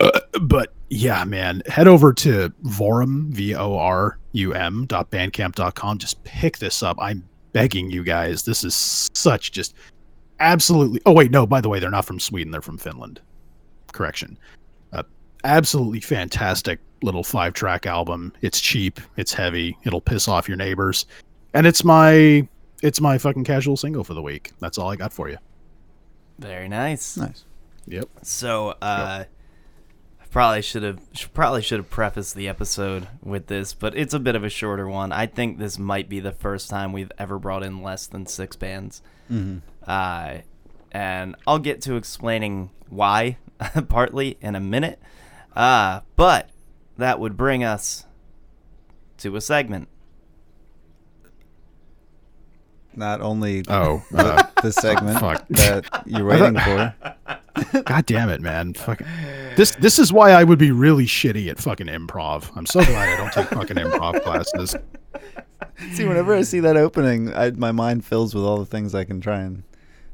Uh, 0.00 0.18
but 0.40 0.72
yeah, 0.88 1.24
man, 1.24 1.60
head 1.66 1.88
over 1.88 2.14
to 2.14 2.48
Vorum, 2.64 3.28
V 3.28 3.54
O 3.54 3.76
R 3.76 4.16
U 4.32 4.54
M 4.54 4.86
dot 4.86 5.10
bandcamp.com. 5.10 5.98
Just 5.98 6.24
pick 6.24 6.56
this 6.56 6.82
up. 6.82 6.96
I'm 6.98 7.22
begging 7.52 7.90
you 7.90 8.02
guys. 8.02 8.44
This 8.44 8.64
is 8.64 9.10
such 9.12 9.52
just 9.52 9.74
absolutely. 10.40 11.02
Oh, 11.04 11.12
wait, 11.12 11.30
no, 11.30 11.46
by 11.46 11.60
the 11.60 11.68
way, 11.68 11.80
they're 11.80 11.90
not 11.90 12.06
from 12.06 12.18
Sweden. 12.18 12.50
They're 12.50 12.62
from 12.62 12.78
Finland. 12.78 13.20
Correction. 13.92 14.38
Absolutely 15.44 16.00
fantastic 16.00 16.80
little 17.02 17.22
five 17.22 17.52
track 17.54 17.86
album. 17.86 18.32
It's 18.42 18.60
cheap, 18.60 19.00
it's 19.16 19.32
heavy, 19.32 19.76
it'll 19.84 20.00
piss 20.00 20.26
off 20.28 20.48
your 20.48 20.56
neighbors. 20.56 21.06
And 21.54 21.66
it's 21.66 21.84
my 21.84 22.46
it's 22.82 23.00
my 23.00 23.18
fucking 23.18 23.44
casual 23.44 23.76
single 23.76 24.04
for 24.04 24.14
the 24.14 24.22
week. 24.22 24.52
That's 24.60 24.78
all 24.78 24.90
I 24.90 24.96
got 24.96 25.12
for 25.12 25.28
you. 25.28 25.38
Very 26.38 26.68
nice. 26.68 27.16
Nice. 27.16 27.44
Yep. 27.86 28.08
So, 28.22 28.68
uh, 28.82 29.24
I 30.20 30.24
probably 30.30 30.62
should 30.62 30.82
have 30.82 31.00
probably 31.34 31.62
should 31.62 31.78
have 31.78 31.90
prefaced 31.90 32.34
the 32.34 32.48
episode 32.48 33.08
with 33.22 33.46
this, 33.46 33.74
but 33.74 33.96
it's 33.96 34.14
a 34.14 34.18
bit 34.20 34.36
of 34.36 34.44
a 34.44 34.48
shorter 34.50 34.86
one. 34.86 35.10
I 35.10 35.26
think 35.26 35.58
this 35.58 35.78
might 35.78 36.08
be 36.08 36.20
the 36.20 36.32
first 36.32 36.68
time 36.70 36.92
we've 36.92 37.10
ever 37.18 37.38
brought 37.38 37.62
in 37.62 37.82
less 37.82 38.06
than 38.06 38.26
six 38.26 38.54
bands, 38.56 39.02
Mm-hmm. 39.32 39.58
uh, 39.88 40.38
and 40.92 41.36
I'll 41.46 41.58
get 41.58 41.82
to 41.82 41.96
explaining 41.96 42.70
why 42.88 43.38
partly 43.88 44.36
in 44.40 44.54
a 44.54 44.60
minute. 44.60 45.00
Uh, 45.56 46.00
but 46.16 46.50
that 46.96 47.18
would 47.20 47.36
bring 47.36 47.64
us 47.64 48.04
to 49.18 49.34
a 49.36 49.40
segment. 49.40 49.88
Not 52.94 53.20
only 53.20 53.64
Oh, 53.68 54.02
uh, 54.14 54.42
the 54.62 54.72
segment 54.72 55.20
fuck. 55.20 55.46
that 55.50 55.84
you're 56.06 56.24
waiting 56.24 56.58
for. 56.58 56.94
God 57.84 58.06
damn 58.06 58.28
it, 58.28 58.40
man! 58.40 58.74
Fucking 58.74 59.06
this. 59.56 59.72
This 59.76 59.98
is 59.98 60.12
why 60.12 60.30
I 60.32 60.42
would 60.44 60.58
be 60.58 60.70
really 60.72 61.06
shitty 61.06 61.48
at 61.48 61.58
fucking 61.58 61.86
improv. 61.88 62.50
I'm 62.56 62.66
so 62.66 62.84
glad 62.84 63.08
I 63.08 63.16
don't 63.16 63.32
take 63.32 63.48
fucking 63.48 63.76
improv 63.76 64.22
classes. 64.22 64.74
See, 65.92 66.04
whenever 66.04 66.34
I 66.34 66.42
see 66.42 66.60
that 66.60 66.76
opening, 66.76 67.32
I, 67.34 67.50
my 67.52 67.70
mind 67.72 68.04
fills 68.04 68.34
with 68.34 68.44
all 68.44 68.58
the 68.58 68.66
things 68.66 68.94
I 68.94 69.04
can 69.04 69.20
try 69.20 69.40
and, 69.40 69.62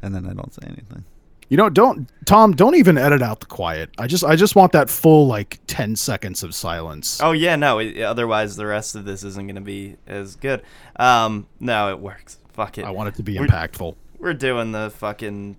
and 0.03 0.14
then 0.14 0.27
I 0.27 0.33
don't 0.35 0.53
say 0.53 0.62
anything. 0.66 1.05
You 1.49 1.57
know, 1.57 1.69
don't 1.69 2.11
Tom. 2.27 2.53
Don't 2.53 2.75
even 2.75 2.97
edit 2.99 3.23
out 3.23 3.41
the 3.41 3.47
quiet. 3.47 3.91
I 3.99 4.07
just, 4.07 4.25
I 4.25 4.35
just 4.37 4.57
want 4.57 4.73
that 4.73 4.89
full 4.91 5.27
like 5.27 5.61
ten 5.67 5.95
seconds 5.97 6.43
of 6.43 6.55
silence. 6.55 7.21
Oh 7.23 7.33
yeah, 7.33 7.57
no. 7.57 7.81
Otherwise, 7.81 8.57
the 8.57 8.67
rest 8.67 8.95
of 8.95 9.05
this 9.05 9.23
isn't 9.25 9.47
going 9.47 9.55
to 9.57 9.61
be 9.61 9.97
as 10.07 10.37
good. 10.37 10.63
Um, 10.97 11.47
no, 11.61 11.91
it 11.91 12.01
works. 12.01 12.39
Fuck 12.53 12.79
it. 12.79 12.85
I 12.85 12.91
want 12.91 13.09
it 13.09 13.15
to 13.17 13.23
be 13.23 13.39
We're- 13.39 13.49
impactful. 13.49 13.95
We're 14.19 14.33
doing 14.33 14.73
the 14.73 14.91
fucking 14.97 15.57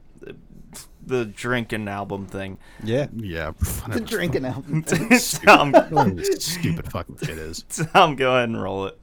the 1.05 1.25
drinking 1.25 1.87
album 1.87 2.25
thing. 2.25 2.57
Yeah. 2.83 3.07
Yeah. 3.15 3.51
The 3.87 3.99
drinking 4.01 4.45
album. 4.45 4.83
Tom, 5.45 5.71
Whatever 5.91 6.23
stupid 6.39 6.91
fucking 6.91 7.17
kid 7.17 7.37
is. 7.37 7.63
Tom, 7.93 8.15
go 8.15 8.35
ahead 8.35 8.49
and 8.49 8.61
roll 8.61 8.87
it. 8.87 8.99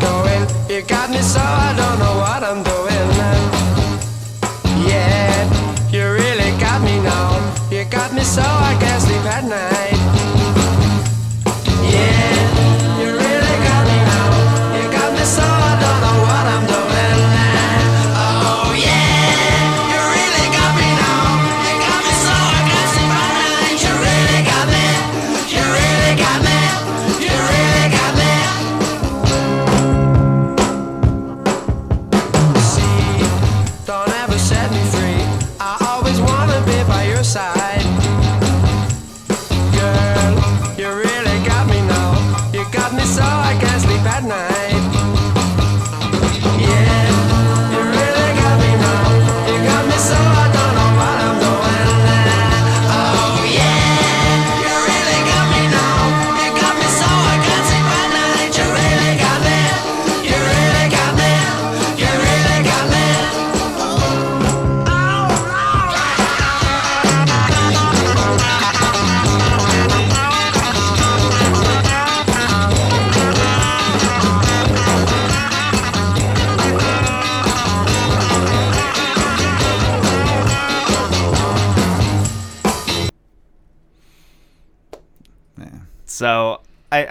Going. 0.00 0.46
You 0.68 0.82
got 0.82 1.10
me 1.10 1.20
so 1.22 1.40
I 1.40 1.74
don't 1.76 1.98
know 1.98 2.16
what 2.22 2.42
I'm 2.42 2.62
doing. 2.62 3.08
Yeah, 4.88 5.90
you 5.90 6.02
really 6.12 6.50
got 6.60 6.82
me 6.82 7.00
now. 7.00 7.38
You 7.70 7.84
got 7.84 8.12
me 8.12 8.22
so 8.22 8.42
I 8.42 8.76
can't 8.80 9.02
sleep 9.02 9.24
at 9.24 9.44
night. 9.44 9.71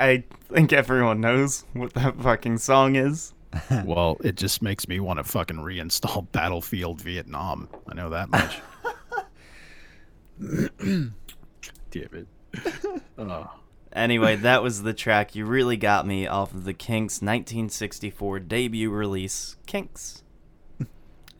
I, 0.01 0.09
I 0.09 0.23
think 0.53 0.73
everyone 0.73 1.21
knows 1.21 1.65
what 1.73 1.93
that 1.93 2.21
fucking 2.21 2.57
song 2.57 2.95
is. 2.95 3.33
Well, 3.85 4.15
it 4.23 4.35
just 4.35 4.61
makes 4.61 4.87
me 4.87 5.01
want 5.01 5.19
to 5.19 5.25
fucking 5.25 5.57
reinstall 5.57 6.25
Battlefield 6.31 7.01
Vietnam. 7.01 7.67
I 7.85 7.93
know 7.95 8.09
that 8.09 8.29
much. 8.29 8.61
Damn 11.91 12.09
it. 12.13 12.27
Oh. 13.17 13.51
Anyway, 13.93 14.37
that 14.37 14.63
was 14.63 14.83
the 14.83 14.93
track 14.93 15.35
"You 15.35 15.45
Really 15.45 15.75
Got 15.75 16.07
Me" 16.07 16.27
off 16.27 16.53
of 16.53 16.63
the 16.63 16.73
Kinks' 16.73 17.15
1964 17.15 18.39
debut 18.39 18.89
release, 18.89 19.57
Kinks. 19.65 20.23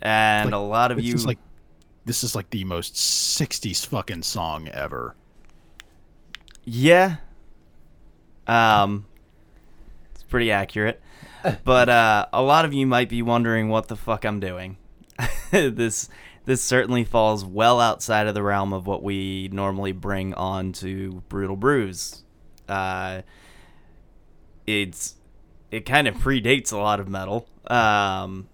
And 0.02 0.52
Like, 0.52 0.54
a 0.54 0.62
lot 0.63 0.91
of 0.91 1.00
you, 1.00 1.13
is 1.13 1.26
like 1.26 1.39
this 2.04 2.24
is 2.26 2.36
like 2.36 2.50
the 2.50 2.65
most 2.65 2.95
60s 2.95 3.86
fucking 3.86 4.24
song 4.24 4.67
ever. 4.67 5.15
yeah, 6.65 7.17
um, 8.52 9.06
it's 10.14 10.24
pretty 10.24 10.52
accurate. 10.52 11.02
But 11.64 11.90
uh, 11.90 12.28
a 12.34 12.42
lot 12.42 12.66
of 12.66 12.74
you 12.74 12.86
might 12.86 13.10
be 13.10 13.22
wondering 13.22 13.70
what 13.70 13.88
the 13.88 13.96
fuck 13.96 14.26
I'm 14.26 14.40
doing. 14.40 14.78
this 15.52 16.10
this 16.46 16.62
certainly 16.62 17.04
falls 17.04 17.46
well 17.46 17.80
outside 17.80 18.28
of 18.28 18.34
the 18.34 18.44
realm 18.44 18.74
of 18.74 18.88
what 18.88 19.04
we 19.04 19.50
normally 19.52 19.92
bring 19.92 20.34
on 20.34 20.72
to 20.74 21.24
Brutal 21.30 21.56
Brews. 21.56 22.24
Uh, 22.68 23.22
it's 24.68 25.16
it 25.72 25.86
kind 25.86 26.08
of 26.08 26.16
predates 26.16 26.72
a 26.72 26.78
lot 26.78 27.00
of 27.00 27.08
metal, 27.08 27.48
um, 27.68 28.48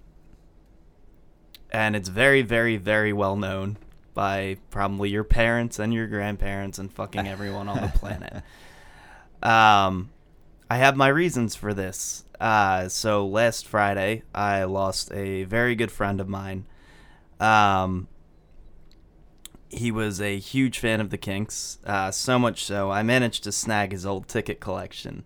and 1.72 1.96
it's 1.96 2.10
very, 2.10 2.42
very, 2.42 2.78
very 2.78 3.12
well 3.12 3.36
known 3.36 3.78
by 4.14 4.58
probably 4.72 5.10
your 5.10 5.24
parents 5.24 5.78
and 5.80 5.94
your 5.94 6.08
grandparents 6.08 6.80
and 6.80 6.92
fucking 6.92 7.28
everyone 7.28 7.68
on 7.68 7.82
the 7.82 7.88
planet. 7.96 8.44
Um, 9.42 10.10
I 10.70 10.78
have 10.78 10.98
my 10.98 11.08
reasons 11.08 11.56
for 11.56 11.74
this. 11.74 12.26
Uh, 12.40 12.88
so 12.90 13.26
last 13.26 13.68
Friday, 13.68 14.24
I 14.34 14.64
lost 14.66 15.12
a 15.12 15.44
very 15.46 15.76
good 15.76 15.92
friend 15.92 16.20
of 16.20 16.28
mine. 16.28 16.66
Um, 17.40 18.08
he 19.70 19.92
was 19.92 20.22
a 20.22 20.38
huge 20.38 20.80
fan 20.80 21.02
of 21.02 21.10
the 21.10 21.18
Kinks, 21.18 21.80
uh, 21.86 22.12
so 22.12 22.40
much 22.40 22.64
so 22.64 22.92
I 22.92 23.04
managed 23.04 23.44
to 23.44 23.52
snag 23.52 23.92
his 23.92 24.06
old 24.06 24.28
ticket 24.28 24.60
collection. 24.60 25.24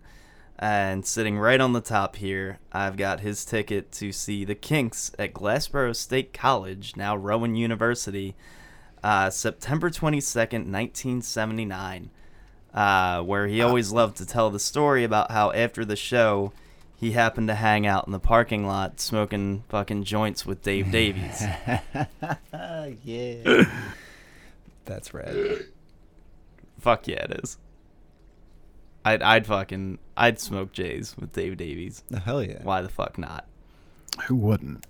And 0.58 1.04
sitting 1.04 1.38
right 1.38 1.60
on 1.60 1.72
the 1.72 1.80
top 1.80 2.16
here, 2.16 2.58
I've 2.70 2.96
got 2.96 3.20
his 3.20 3.44
ticket 3.44 3.90
to 3.92 4.12
see 4.12 4.44
the 4.44 4.54
Kinks 4.54 5.10
at 5.18 5.34
Glassboro 5.34 5.94
State 5.94 6.32
College, 6.32 6.94
now 6.96 7.16
Rowan 7.16 7.56
University, 7.56 8.36
uh, 9.02 9.30
September 9.30 9.90
22nd, 9.90 10.70
1979 10.70 12.10
uh, 12.74 13.22
where 13.22 13.46
he 13.46 13.62
always 13.62 13.92
loved 13.92 14.16
to 14.18 14.26
tell 14.26 14.50
the 14.50 14.58
story 14.58 15.04
about 15.04 15.30
how 15.30 15.52
after 15.52 15.84
the 15.84 15.96
show, 15.96 16.52
he 16.96 17.12
happened 17.12 17.48
to 17.48 17.54
hang 17.54 17.86
out 17.86 18.06
in 18.06 18.12
the 18.12 18.20
parking 18.20 18.66
lot 18.66 19.00
smoking 19.00 19.64
fucking 19.68 20.04
joints 20.04 20.46
with 20.46 20.62
Dave 20.62 20.90
Davies. 20.90 21.42
yeah. 23.04 23.64
That's 24.84 25.12
rad. 25.12 25.66
Fuck 26.80 27.08
yeah, 27.08 27.24
it 27.24 27.40
is. 27.44 27.58
I'd, 29.04 29.22
I'd 29.22 29.46
fucking, 29.46 29.98
I'd 30.16 30.38
smoke 30.38 30.72
J's 30.72 31.16
with 31.18 31.32
Dave 31.32 31.56
Davies. 31.56 32.04
Oh, 32.14 32.18
hell 32.18 32.42
yeah. 32.42 32.62
Why 32.62 32.82
the 32.82 32.88
fuck 32.88 33.18
not? 33.18 33.46
Who 34.26 34.36
wouldn't? 34.36 34.86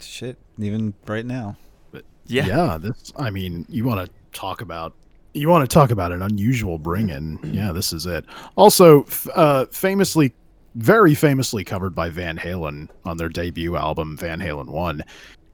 Shit. 0.00 0.36
Even 0.58 0.94
right 1.06 1.24
now. 1.24 1.56
But 1.90 2.04
Yeah. 2.26 2.46
Yeah, 2.46 2.78
this. 2.78 3.12
I 3.16 3.30
mean, 3.30 3.64
you 3.68 3.84
want 3.84 4.06
to 4.06 4.38
talk 4.38 4.60
about 4.60 4.92
you 5.34 5.48
want 5.48 5.68
to 5.68 5.72
talk 5.72 5.90
about 5.90 6.12
an 6.12 6.22
unusual 6.22 6.78
bring-in? 6.78 7.38
Yeah, 7.42 7.72
this 7.72 7.92
is 7.92 8.06
it. 8.06 8.24
Also, 8.56 9.02
f- 9.02 9.28
uh, 9.34 9.66
famously, 9.66 10.32
very 10.76 11.14
famously 11.14 11.64
covered 11.64 11.94
by 11.94 12.08
Van 12.08 12.38
Halen 12.38 12.88
on 13.04 13.16
their 13.16 13.28
debut 13.28 13.76
album, 13.76 14.16
Van 14.16 14.40
Halen 14.40 14.68
One, 14.68 15.04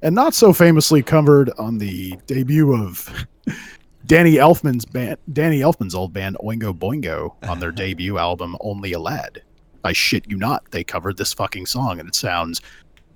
and 0.03 0.15
not 0.15 0.35
so 0.35 0.53
famously 0.53 1.03
covered 1.03 1.51
on 1.59 1.79
the 1.79 2.15
debut 2.27 2.75
of 2.75 3.27
Danny 4.07 4.35
Elfman's 4.35 4.85
band, 4.85 5.17
Danny 5.33 5.61
Elfman's 5.61 5.95
old 5.95 6.13
band 6.13 6.37
Oingo 6.43 6.73
Boingo 6.73 7.35
on 7.49 7.61
their 7.61 7.73
debut 7.73 8.19
album, 8.19 8.57
Only 8.61 8.93
a 8.93 8.99
Lad. 8.99 9.43
I 9.83 9.93
shit 9.93 10.31
you 10.31 10.37
not, 10.37 10.71
they 10.71 10.85
covered 10.85 11.17
this 11.17 11.33
fucking 11.33 11.67
song, 11.67 12.01
and 12.01 12.09
it 12.09 12.15
sounds 12.15 12.61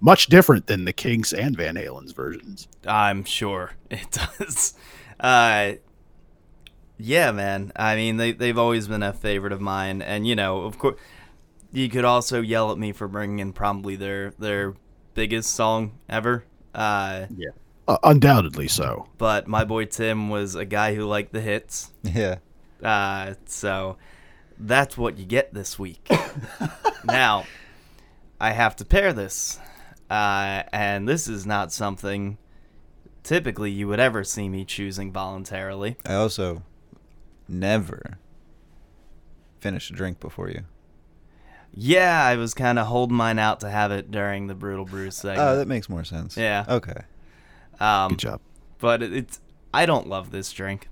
much 0.01 0.27
different 0.27 0.67
than 0.67 0.85
the 0.85 0.93
Kinks 0.93 1.33
and 1.33 1.57
Van 1.57 1.77
Halen's 1.77 2.13
versions. 2.13 2.69
I'm 2.87 3.25
sure 3.25 3.73
it 3.91 4.19
does. 4.39 4.75
Uh, 5.21 5.73
yeah, 6.99 7.33
man. 7.33 7.73
I 7.77 7.97
mean, 7.97 8.17
they 8.17 8.33
they've 8.33 8.59
always 8.59 8.89
been 8.89 9.03
a 9.03 9.13
favorite 9.13 9.53
of 9.53 9.61
mine, 9.61 10.03
and 10.03 10.27
you 10.27 10.35
know, 10.37 10.63
of 10.63 10.79
course, 10.79 10.99
you 11.73 11.89
could 11.89 12.05
also 12.05 12.41
yell 12.41 12.71
at 12.73 12.79
me 12.79 12.93
for 12.93 13.09
bringing 13.09 13.39
in 13.41 13.53
probably 13.53 13.97
their 13.97 14.31
their 14.39 14.75
biggest 15.15 15.51
song 15.55 15.99
ever. 16.09 16.45
Uh, 16.75 17.27
Uh, 17.87 17.99
undoubtedly 18.03 18.67
so. 18.67 19.07
but 19.19 19.47
my 19.47 19.63
boy 19.65 19.85
Tim 19.85 20.29
was 20.31 20.55
a 20.55 20.65
guy 20.65 20.95
who 20.95 21.05
liked 21.05 21.33
the 21.33 21.41
hits, 21.41 21.93
Yeah. 22.03 22.39
uh, 22.83 23.35
so 23.45 23.99
that's 24.59 24.97
what 24.97 25.19
you 25.19 25.27
get 25.27 25.53
this 25.53 25.79
week. 25.79 26.09
now, 27.05 27.45
I 28.41 28.53
have 28.53 28.75
to 28.77 28.85
pair 28.87 29.13
this, 29.13 29.59
uh, 30.11 30.63
and 30.73 31.07
this 31.09 31.29
is 31.29 31.45
not 31.47 31.73
something 31.73 32.39
typically 33.23 33.71
you 33.71 33.87
would 33.89 34.01
ever 34.01 34.25
see 34.25 34.49
me 34.49 34.65
choosing 34.65 35.13
voluntarily. 35.13 35.97
I 36.07 36.15
also 36.15 36.63
never 37.49 38.19
finish 39.61 39.91
a 39.91 39.93
drink 39.95 40.21
before 40.21 40.49
you. 40.51 40.63
Yeah, 41.73 42.23
I 42.25 42.37
was 42.37 42.55
kind 42.55 42.79
of 42.79 42.87
holding 42.87 43.17
mine 43.17 43.39
out 43.39 43.61
to 43.61 43.71
have 43.71 43.91
it 43.91 44.11
during 44.11 44.47
the 44.47 44.55
brutal 44.55 44.85
brews 44.85 45.19
Oh, 45.25 45.29
segment. 45.29 45.57
that 45.59 45.67
makes 45.69 45.89
more 45.89 46.05
sense. 46.05 46.37
Yeah. 46.37 46.65
Okay. 46.69 47.03
um, 47.81 48.11
Good 48.11 48.19
job. 48.21 48.41
But 48.79 49.03
it's 49.03 49.41
I 49.73 49.87
don't 49.87 50.07
love 50.09 50.31
this 50.31 50.53
drink, 50.53 50.89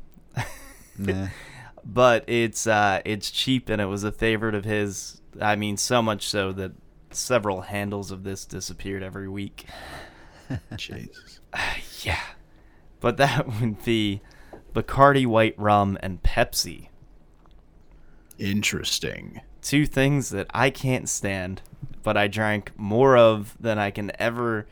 Nah. 0.99 1.29
but 1.85 2.25
it's 2.29 2.67
uh, 2.67 3.01
it's 3.05 3.31
cheap 3.31 3.69
and 3.69 3.81
it 3.81 3.87
was 3.87 4.03
a 4.05 4.11
favorite 4.13 4.55
of 4.55 4.65
his. 4.65 5.21
I 5.41 5.55
mean, 5.57 5.77
so 5.77 6.03
much 6.03 6.27
so 6.29 6.53
that 6.53 6.73
several 7.11 7.61
handles 7.63 8.11
of 8.11 8.25
this 8.25 8.45
disappeared 8.45 9.03
every 9.03 9.29
week. 9.29 9.67
Jesus. 10.77 11.41
yeah, 12.03 12.21
but 13.01 13.19
that 13.19 13.47
would 13.61 13.85
be 13.85 14.21
Bacardi 14.75 15.27
White 15.27 15.55
Rum 15.59 15.99
and 16.03 16.23
Pepsi. 16.23 16.89
Interesting. 18.39 19.41
two 19.61 19.87
things 19.87 20.31
that 20.31 20.49
I 20.53 20.71
can't 20.71 21.09
stand, 21.09 21.63
but 22.03 22.17
I 22.17 22.27
drank 22.27 22.73
more 22.77 23.17
of 23.17 23.57
than 23.61 23.79
I 23.79 23.91
can 23.93 24.11
ever, 24.19 24.67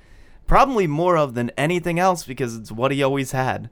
probably 0.48 0.86
more 0.88 1.16
of 1.16 1.34
than 1.34 1.52
anything 1.56 1.98
else 2.00 2.24
because 2.24 2.56
it's 2.56 2.72
what 2.72 2.90
he 2.90 3.02
always 3.02 3.30
had. 3.32 3.70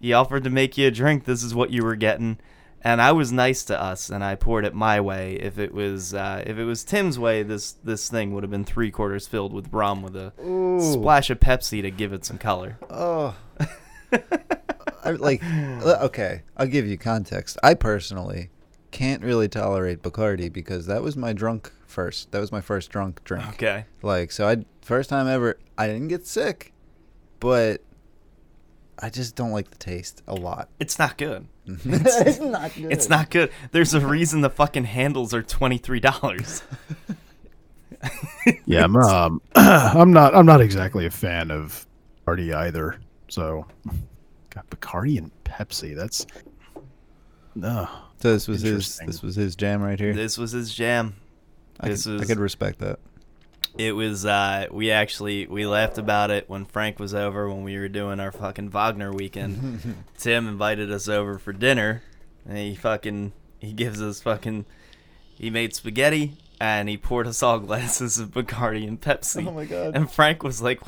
He 0.00 0.12
offered 0.12 0.44
to 0.44 0.50
make 0.50 0.78
you 0.78 0.86
a 0.88 0.90
drink. 0.92 1.24
This 1.24 1.42
is 1.42 1.54
what 1.54 1.70
you 1.70 1.82
were 1.82 1.96
getting, 1.96 2.38
and 2.82 3.00
I 3.02 3.10
was 3.12 3.32
nice 3.32 3.64
to 3.64 3.80
us, 3.80 4.10
and 4.10 4.22
I 4.22 4.34
poured 4.36 4.64
it 4.64 4.74
my 4.74 5.00
way. 5.00 5.34
If 5.36 5.58
it 5.58 5.72
was 5.72 6.14
uh, 6.14 6.44
if 6.46 6.58
it 6.58 6.64
was 6.64 6.84
Tim's 6.84 7.18
way, 7.18 7.42
this 7.42 7.72
this 7.72 8.08
thing 8.08 8.32
would 8.34 8.44
have 8.44 8.50
been 8.50 8.64
three 8.64 8.90
quarters 8.92 9.26
filled 9.26 9.52
with 9.52 9.72
rum 9.72 10.02
with 10.02 10.14
a 10.14 10.32
splash 10.80 11.30
of 11.30 11.40
Pepsi 11.40 11.82
to 11.82 11.90
give 11.90 12.12
it 12.12 12.24
some 12.24 12.38
color. 12.38 12.78
Oh. 12.90 13.34
I 15.04 15.10
like 15.12 15.42
uh, 15.44 15.98
okay, 16.02 16.42
I'll 16.56 16.66
give 16.66 16.86
you 16.86 16.98
context. 16.98 17.58
I 17.62 17.74
personally 17.74 18.50
can't 18.90 19.22
really 19.22 19.48
tolerate 19.48 20.02
Bacardi 20.02 20.52
because 20.52 20.86
that 20.86 21.02
was 21.02 21.16
my 21.16 21.32
drunk 21.32 21.72
first. 21.86 22.30
That 22.32 22.40
was 22.40 22.52
my 22.52 22.60
first 22.60 22.90
drunk 22.90 23.22
drink. 23.24 23.48
Okay. 23.50 23.86
Like 24.02 24.32
so 24.32 24.48
I 24.48 24.64
first 24.82 25.10
time 25.10 25.26
ever 25.26 25.58
I 25.76 25.86
didn't 25.86 26.08
get 26.08 26.26
sick, 26.26 26.72
but 27.40 27.82
I 28.98 29.10
just 29.10 29.34
don't 29.34 29.50
like 29.50 29.70
the 29.70 29.78
taste 29.78 30.22
a 30.26 30.34
lot. 30.34 30.68
It's 30.78 30.98
not 30.98 31.18
good. 31.18 31.46
it's 31.66 32.40
not 32.40 32.74
good. 32.74 32.92
It's 32.92 33.08
not 33.08 33.30
good. 33.30 33.50
There's 33.72 33.94
a 33.94 34.00
reason 34.00 34.40
the 34.40 34.50
fucking 34.50 34.84
handles 34.84 35.34
are 35.34 35.42
twenty 35.42 35.78
three 35.78 36.00
dollars. 36.00 36.62
Yeah, 38.66 38.84
I'm, 38.84 38.96
um, 38.96 39.40
I'm 39.54 40.12
not. 40.12 40.34
I'm 40.34 40.46
not 40.46 40.60
exactly 40.60 41.06
a 41.06 41.10
fan 41.10 41.50
of 41.50 41.86
Bacardi 42.26 42.54
either. 42.54 42.98
So, 43.28 43.66
got 44.54 44.68
Bacardi 44.70 45.18
and 45.18 45.30
Pepsi. 45.44 45.94
That's 45.96 46.26
no. 47.54 47.88
So 48.20 48.32
this 48.32 48.48
was 48.48 48.62
his 48.62 48.98
this 49.06 49.22
was 49.22 49.36
his 49.36 49.56
jam 49.56 49.82
right 49.82 49.98
here. 49.98 50.14
This 50.14 50.38
was 50.38 50.52
his 50.52 50.72
jam. 50.74 51.16
I 51.80 51.88
This 51.88 52.04
could, 52.04 52.20
I 52.22 52.24
could 52.24 52.38
respect 52.38 52.78
that. 52.80 52.98
it 53.76 53.92
was 53.92 54.24
uh 54.24 54.66
we 54.70 54.90
actually 54.90 55.46
we 55.46 55.66
laughed 55.66 55.98
about 55.98 56.30
it 56.30 56.48
when 56.48 56.64
Frank 56.64 56.98
was 56.98 57.14
over 57.14 57.48
when 57.48 57.64
we 57.64 57.76
were 57.78 57.88
doing 57.88 58.20
our 58.20 58.32
fucking 58.32 58.70
Wagner 58.70 59.12
weekend. 59.12 60.04
Tim 60.18 60.48
invited 60.48 60.90
us 60.90 61.08
over 61.08 61.38
for 61.38 61.52
dinner 61.52 62.02
and 62.46 62.56
he 62.56 62.74
fucking 62.74 63.32
he 63.58 63.72
gives 63.72 64.00
us 64.00 64.20
fucking 64.22 64.64
he 65.34 65.50
made 65.50 65.74
spaghetti 65.74 66.34
and 66.60 66.88
he 66.88 66.96
poured 66.96 67.26
us 67.26 67.42
all 67.42 67.58
glasses 67.60 68.18
of 68.18 68.30
Bacardi 68.30 68.86
and 68.86 69.00
Pepsi. 69.00 69.46
Oh 69.46 69.50
my 69.52 69.64
God. 69.64 69.94
And 69.96 70.10
Frank 70.10 70.42
was 70.42 70.62
like 70.62 70.80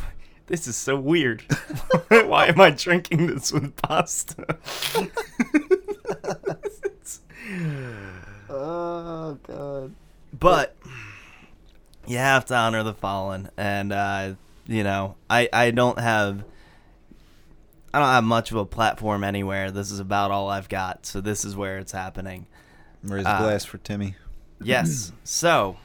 this 0.47 0.67
is 0.67 0.77
so 0.77 0.97
weird. 0.99 1.43
Why 2.09 2.47
am 2.47 2.61
I 2.61 2.71
drinking 2.71 3.27
this 3.27 3.53
with 3.53 3.77
pasta? 3.77 4.47
Oh 8.49 9.39
god. 9.47 9.93
but 10.39 10.77
you 12.07 12.19
have 12.19 12.45
to 12.47 12.55
honor 12.55 12.83
the 12.83 12.95
fallen 12.95 13.51
and 13.57 13.93
uh 13.93 14.35
you 14.67 14.85
know 14.85 15.17
i 15.29 15.49
i 15.53 15.71
don't 15.73 15.99
have 15.99 16.45
i 17.93 17.99
don't 17.99 18.09
have 18.09 18.25
much 18.25 18.51
of 18.53 18.57
a 18.57 18.65
platform 18.65 19.25
anywhere 19.25 19.71
this 19.71 19.91
is 19.91 19.99
about 19.99 20.31
all 20.31 20.49
i've 20.49 20.69
got 20.69 21.07
so 21.07 21.21
this 21.21 21.45
is 21.45 21.57
where 21.57 21.79
it's 21.79 21.93
happening 21.93 22.47
Raise 23.03 23.27
a 23.27 23.31
Uh, 23.31 23.39
glass 23.43 23.65
for 23.65 23.79
Timmy. 23.79 24.15
yes 24.63 25.13
so 25.25 25.77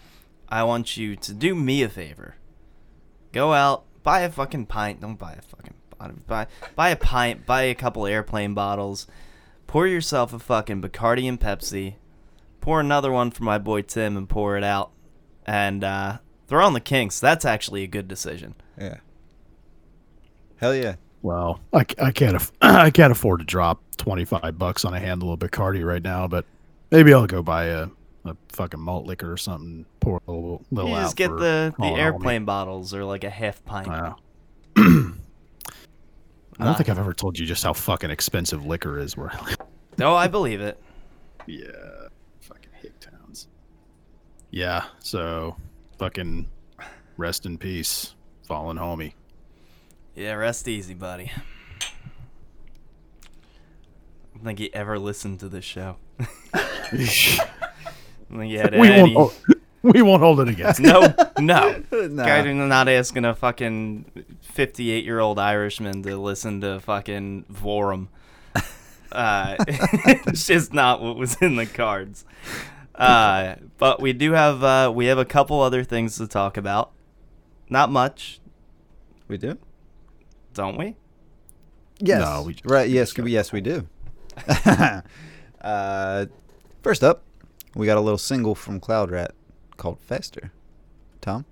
i 0.50 0.64
want 0.64 0.98
you 0.98 1.16
to 1.16 1.34
do 1.34 1.56
me 1.56 1.82
a 1.84 1.90
favor 1.90 2.36
go 3.32 3.54
out 3.54 3.84
buy 4.04 4.22
a 4.22 4.30
fucking 4.30 4.66
pint 4.66 5.02
don't 5.02 5.18
buy 5.20 5.34
a 5.34 5.42
fucking 5.42 5.74
bottle 5.98 6.18
buy 6.28 6.48
buy 6.76 6.90
a 6.90 6.96
pint 6.96 7.46
buy 7.46 7.62
a 7.64 7.76
couple 7.76 8.06
airplane 8.08 8.54
bottles 8.54 9.08
pour 9.68 9.88
yourself 9.88 10.34
a 10.34 10.40
fucking 10.40 10.82
bacardi 10.82 11.28
and 11.28 11.40
pepsi 11.40 11.96
pour 12.60 12.80
another 12.80 13.12
one 13.12 13.30
for 13.32 13.44
my 13.44 13.58
boy 13.58 13.82
tim 13.82 14.18
and 14.18 14.28
pour 14.30 14.58
it 14.58 14.64
out 14.64 14.92
and 15.46 15.84
uh 15.84 16.18
throw 16.48 16.66
on 16.66 16.74
the 16.74 16.80
kinks 16.80 17.20
that's 17.20 17.46
actually 17.46 17.84
a 17.84 17.88
good 17.88 18.08
decision 18.08 18.56
Yeah. 18.78 18.98
Hell 20.58 20.76
yeah. 20.76 20.96
Well, 21.24 21.60
I, 21.74 21.82
c- 21.84 21.96
I 22.00 22.12
can't. 22.12 22.36
Aff- 22.36 22.52
I 22.62 22.90
can't 22.92 23.12
afford 23.12 23.40
to 23.40 23.46
drop 23.46 23.82
twenty 23.98 24.26
five 24.26 24.58
bucks 24.58 24.86
on 24.86 24.94
a 24.94 25.00
handle 25.00 25.34
of 25.34 25.40
Bacardi 25.40 25.84
right 25.86 26.02
now. 26.04 26.28
But 26.28 26.46
maybe 26.92 27.14
I'll 27.14 27.26
go 27.28 27.42
buy 27.44 27.66
a, 27.66 27.88
a 28.26 28.36
fucking 28.50 28.80
malt 28.80 29.06
liquor 29.06 29.32
or 29.32 29.38
something. 29.38 29.86
Pour 30.00 30.22
a 30.28 30.32
little, 30.32 30.64
little 30.72 30.90
you 30.92 30.96
out 30.98 31.04
just 31.04 31.16
get 31.16 31.30
the 31.30 31.74
the 31.80 31.86
airplane 31.88 32.46
bottles 32.46 32.94
or 32.94 33.04
like 33.06 33.24
a 33.24 33.30
half 33.30 33.64
pint 33.66 33.88
Wow. 33.88 34.18
I 34.78 36.66
don't 36.66 36.78
think 36.78 36.90
I've 36.90 37.00
ever 37.00 37.14
told 37.14 37.40
you 37.40 37.46
just 37.46 37.64
how 37.64 37.74
fucking 37.74 38.12
expensive 38.12 38.66
liquor 38.66 39.00
is. 39.00 39.18
Where, 39.18 39.32
No, 39.98 40.12
oh, 40.14 40.16
i 40.16 40.28
believe 40.28 40.62
it 40.62 40.80
yeah, 41.48 42.08
fucking 42.42 42.72
hick 42.82 43.00
towns. 43.00 43.48
Yeah. 44.50 44.86
So 45.00 45.56
fucking 45.98 46.48
rest 47.18 47.46
in 47.46 47.58
peace, 47.58 48.16
fallen 48.48 48.78
homie. 48.78 49.14
Yeah, 50.16 50.34
rest 50.34 50.68
easy, 50.68 50.94
buddy. 50.94 51.32
I 51.80 51.88
don't 54.36 54.44
think 54.44 54.60
he 54.60 54.74
ever 54.74 55.00
listened 55.00 55.40
to 55.42 55.50
this 55.50 55.66
show. 55.66 55.98
I 58.32 58.34
don't 58.34 58.40
think 58.40 58.52
he 58.52 58.58
had 58.58 58.80
we 58.80 58.88
any. 58.90 59.14
won't. 59.16 59.34
Hold, 59.34 59.56
we 59.96 60.02
won't 60.02 60.22
hold 60.22 60.40
it 60.40 60.48
against. 60.48 60.80
No, 60.82 61.14
no. 61.40 61.84
Nah. 61.92 62.26
Guy 62.26 62.54
not 62.54 62.88
asking 62.88 63.26
a 63.26 63.36
fucking 63.36 64.06
58 64.42 65.04
year 65.04 65.20
old 65.20 65.38
Irishman 65.38 66.02
to 66.04 66.16
listen 66.18 66.62
to 66.62 66.80
fucking 66.80 67.46
Vorum. 67.52 68.08
Uh, 69.12 69.56
it's 69.68 70.48
just 70.48 70.74
not 70.74 71.02
what 71.02 71.18
was 71.18 71.36
in 71.42 71.58
the 71.58 71.66
cards. 71.66 72.24
Uh, 72.96 73.56
but 73.78 74.02
we 74.02 74.14
do 74.14 74.32
have 74.32 74.64
uh, 74.64 74.90
we 74.96 75.08
have 75.08 75.18
a 75.18 75.26
couple 75.26 75.60
other 75.60 75.84
things 75.84 76.16
to 76.18 76.28
talk 76.28 76.56
about. 76.56 76.92
Not 77.70 77.90
much, 77.92 78.40
We 79.28 79.38
do. 79.38 79.58
don't 80.54 80.78
we? 80.78 80.96
Yes. 82.00 82.22
No, 82.22 82.44
we 82.44 82.54
just- 82.54 82.66
right. 82.72 82.90
Yes. 82.90 83.18
we- 83.18 83.32
Yes, 83.32 83.52
we 83.52 83.60
do. 83.62 83.86
uh, 85.62 86.26
first 86.82 87.04
up, 87.04 87.24
we 87.76 87.86
got 87.86 87.98
a 87.98 88.02
little 88.02 88.18
single 88.18 88.56
from 88.56 88.80
Cloud 88.80 89.12
Rat 89.12 89.34
called 89.78 90.00
"Faster." 90.00 90.52
Tom. 91.22 91.46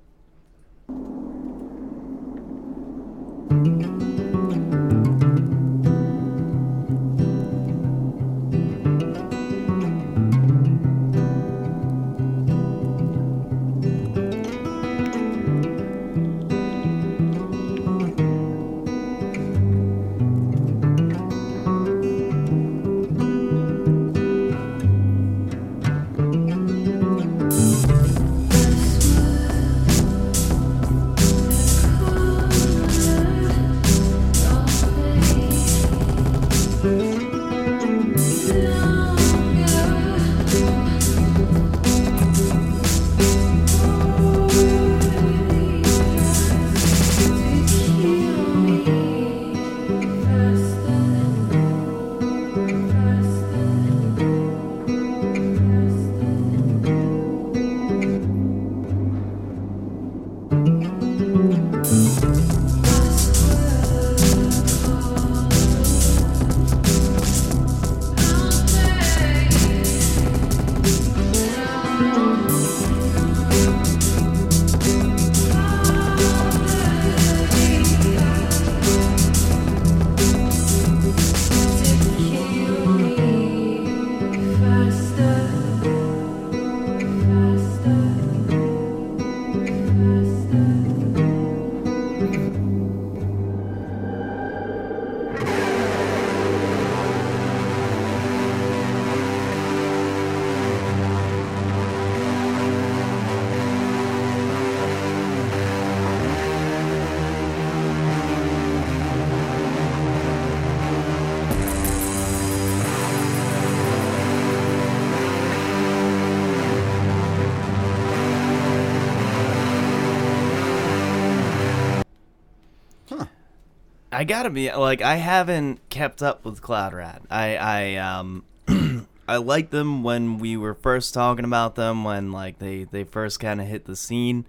I 124.20 124.26
gotta 124.26 124.50
be 124.50 124.70
like 124.70 125.02
I 125.02 125.16
haven't 125.16 125.80
kept 125.90 126.22
up 126.22 126.44
with 126.44 126.62
Cloud 126.62 126.94
Rat. 126.94 127.22
I 127.32 127.56
I 127.56 127.96
um 127.96 128.44
I 129.30 129.38
liked 129.38 129.72
them 129.72 130.04
when 130.04 130.40
we 130.40 130.58
were 130.58 130.74
first 130.74 131.14
talking 131.14 131.46
about 131.46 131.76
them 131.76 132.04
when 132.04 132.34
like 132.34 132.60
they 132.60 132.84
they 132.84 133.06
first 133.06 133.40
kind 133.40 133.62
of 133.62 133.68
hit 133.68 133.86
the 133.86 133.96
scene, 133.96 134.46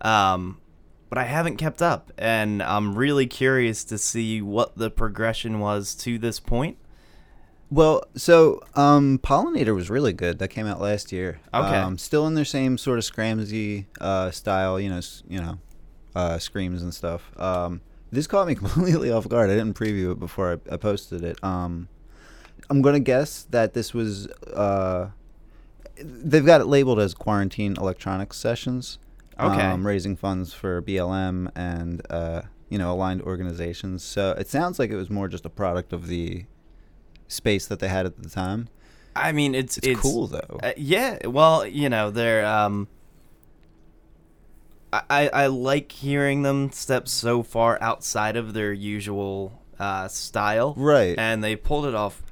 um, 0.00 0.58
but 1.08 1.18
I 1.18 1.22
haven't 1.24 1.56
kept 1.58 1.80
up, 1.80 2.10
and 2.18 2.64
I'm 2.64 2.96
really 2.96 3.28
curious 3.28 3.84
to 3.84 3.96
see 3.98 4.42
what 4.42 4.76
the 4.76 4.90
progression 4.90 5.60
was 5.60 5.94
to 5.96 6.18
this 6.18 6.40
point. 6.40 6.76
Well, 7.70 8.02
so 8.16 8.60
um, 8.74 9.20
Pollinator 9.22 9.72
was 9.72 9.88
really 9.88 10.12
good. 10.12 10.40
That 10.40 10.48
came 10.48 10.66
out 10.66 10.80
last 10.80 11.12
year. 11.12 11.38
Okay. 11.54 11.76
Um, 11.76 11.96
still 11.96 12.26
in 12.26 12.34
their 12.34 12.44
same 12.44 12.76
sort 12.76 12.98
of 12.98 13.04
scramsy 13.04 13.86
uh, 14.00 14.32
style, 14.32 14.80
you 14.80 14.90
know, 14.90 14.98
s- 14.98 15.22
you 15.28 15.40
know, 15.40 15.58
uh, 16.16 16.38
screams 16.38 16.82
and 16.82 16.92
stuff. 16.92 17.30
Um, 17.38 17.82
this 18.12 18.26
caught 18.26 18.46
me 18.46 18.54
completely 18.64 19.10
off 19.10 19.28
guard. 19.28 19.50
I 19.50 19.54
didn't 19.54 19.74
preview 19.74 20.12
it 20.12 20.20
before 20.20 20.52
I, 20.52 20.74
I 20.74 20.76
posted 20.76 21.24
it. 21.24 21.42
Um, 21.42 21.88
I'm 22.70 22.82
gonna 22.82 23.00
guess 23.00 23.44
that 23.50 23.74
this 23.74 23.92
was. 23.92 24.28
Uh, 24.28 25.10
they've 25.96 26.46
got 26.46 26.60
it 26.60 26.66
labeled 26.66 27.00
as 27.00 27.14
quarantine 27.14 27.74
electronics 27.76 28.36
sessions. 28.36 28.98
Okay. 29.40 29.62
Um, 29.62 29.86
raising 29.86 30.14
funds 30.14 30.52
for 30.52 30.82
BLM 30.82 31.50
and 31.56 32.02
uh, 32.10 32.42
you 32.68 32.78
know 32.78 32.92
aligned 32.92 33.22
organizations. 33.22 34.04
So 34.04 34.32
it 34.38 34.48
sounds 34.48 34.78
like 34.78 34.90
it 34.90 34.96
was 34.96 35.10
more 35.10 35.26
just 35.26 35.44
a 35.44 35.50
product 35.50 35.92
of 35.92 36.06
the 36.06 36.44
space 37.28 37.66
that 37.66 37.80
they 37.80 37.88
had 37.88 38.06
at 38.06 38.22
the 38.22 38.28
time. 38.28 38.68
I 39.16 39.32
mean, 39.32 39.54
it's 39.54 39.78
It's, 39.78 40.00
cool 40.00 40.26
though. 40.26 40.60
Uh, 40.62 40.72
yeah, 40.76 41.26
well, 41.26 41.66
you 41.66 41.88
know, 41.88 42.10
they're 42.10 42.46
um 42.46 42.88
I, 44.92 45.02
I 45.10 45.28
I 45.28 45.46
like 45.46 45.92
hearing 45.92 46.42
them 46.42 46.70
step 46.70 47.08
so 47.08 47.42
far 47.42 47.78
outside 47.80 48.36
of 48.36 48.52
their 48.54 48.72
usual 48.72 49.62
uh 49.78 50.08
style. 50.08 50.74
Right. 50.76 51.18
And 51.18 51.42
they 51.42 51.56
pulled 51.56 51.86
it 51.86 51.94
off 51.94 52.22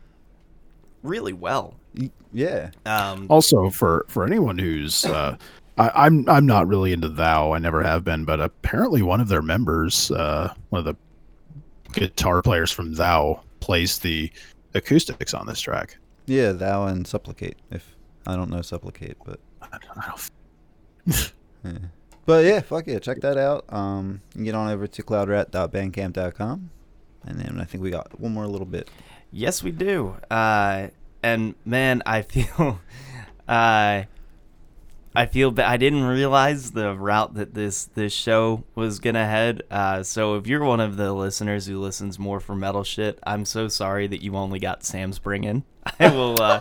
really 1.03 1.33
well. 1.33 1.75
Yeah. 2.33 2.71
Um 2.87 3.27
Also, 3.29 3.71
for 3.71 4.05
for 4.09 4.25
anyone 4.27 4.59
who's, 4.59 5.05
uh, 5.05 5.37
I, 5.79 5.91
I'm 6.07 6.29
I'm 6.29 6.47
not 6.47 6.69
really 6.69 6.93
into 6.93 7.09
Thou. 7.09 7.53
I 7.53 7.59
never 7.59 7.83
have 7.83 8.05
been, 8.05 8.25
but 8.25 8.41
apparently 8.41 9.03
one 9.03 9.21
of 9.21 9.29
their 9.29 9.43
members, 9.43 10.11
uh, 10.11 10.53
one 10.69 10.81
of 10.81 10.85
the 10.85 10.97
guitar 11.93 12.43
players 12.43 12.71
from 12.71 12.95
Thou, 12.95 13.41
plays 13.61 13.99
the 13.99 14.31
acoustics 14.75 15.35
on 15.35 15.47
this 15.47 15.61
track. 15.61 15.97
Yeah, 16.27 16.53
thou 16.53 16.87
and 16.87 17.07
supplicate. 17.07 17.57
If 17.71 17.97
I 18.27 18.37
don't 18.37 18.51
know 18.51 18.63
supplicate, 18.63 19.17
but 19.25 19.41
I 19.63 19.79
don't, 19.79 20.31
yeah. 21.65 21.73
But 22.31 22.45
yeah, 22.45 22.61
fuck 22.61 22.87
yeah, 22.87 23.01
check 23.01 23.23
that 23.23 23.37
out. 23.37 23.65
Um, 23.71 24.21
you 24.29 24.35
can 24.35 24.45
get 24.45 24.55
on 24.55 24.71
over 24.71 24.87
to 24.87 25.03
cloudrat.bandcamp.com. 25.03 26.71
And 27.27 27.41
then 27.41 27.61
I 27.61 27.65
think 27.65 27.83
we 27.83 27.91
got 27.91 28.21
one 28.21 28.33
more 28.33 28.47
little 28.47 28.69
bit. 28.69 28.89
yes 29.33 29.65
we 29.65 29.73
do. 29.73 30.15
Uh 30.31 30.87
and 31.25 31.57
man, 31.65 32.05
I 32.07 32.23
feel 32.23 32.79
uh 33.49 34.05
I 35.13 35.27
feel 35.27 35.51
bad. 35.51 35.69
I 35.69 35.77
didn't 35.77 36.05
realize 36.05 36.71
the 36.71 36.95
route 36.95 37.35
that 37.35 37.53
this 37.55 37.87
this 37.87 38.13
show 38.13 38.63
was 38.77 39.01
gonna 39.01 39.27
head. 39.27 39.65
Uh, 39.69 40.05
so 40.05 40.37
if 40.37 40.47
you're 40.47 40.63
one 40.63 40.79
of 40.79 40.97
the 40.97 41.13
listeners 41.13 41.67
who 41.67 41.81
listens 41.81 42.17
more 42.17 42.39
for 42.39 42.55
metal 42.55 42.85
shit, 42.85 43.19
I'm 43.27 43.45
so 43.45 43.67
sorry 43.67 44.07
that 44.07 44.23
you 44.23 44.37
only 44.37 44.61
got 44.61 44.85
Sam's 44.85 45.19
bring 45.19 45.43
in. 45.43 45.65
I 45.99 46.11
will 46.15 46.41
uh, 46.41 46.61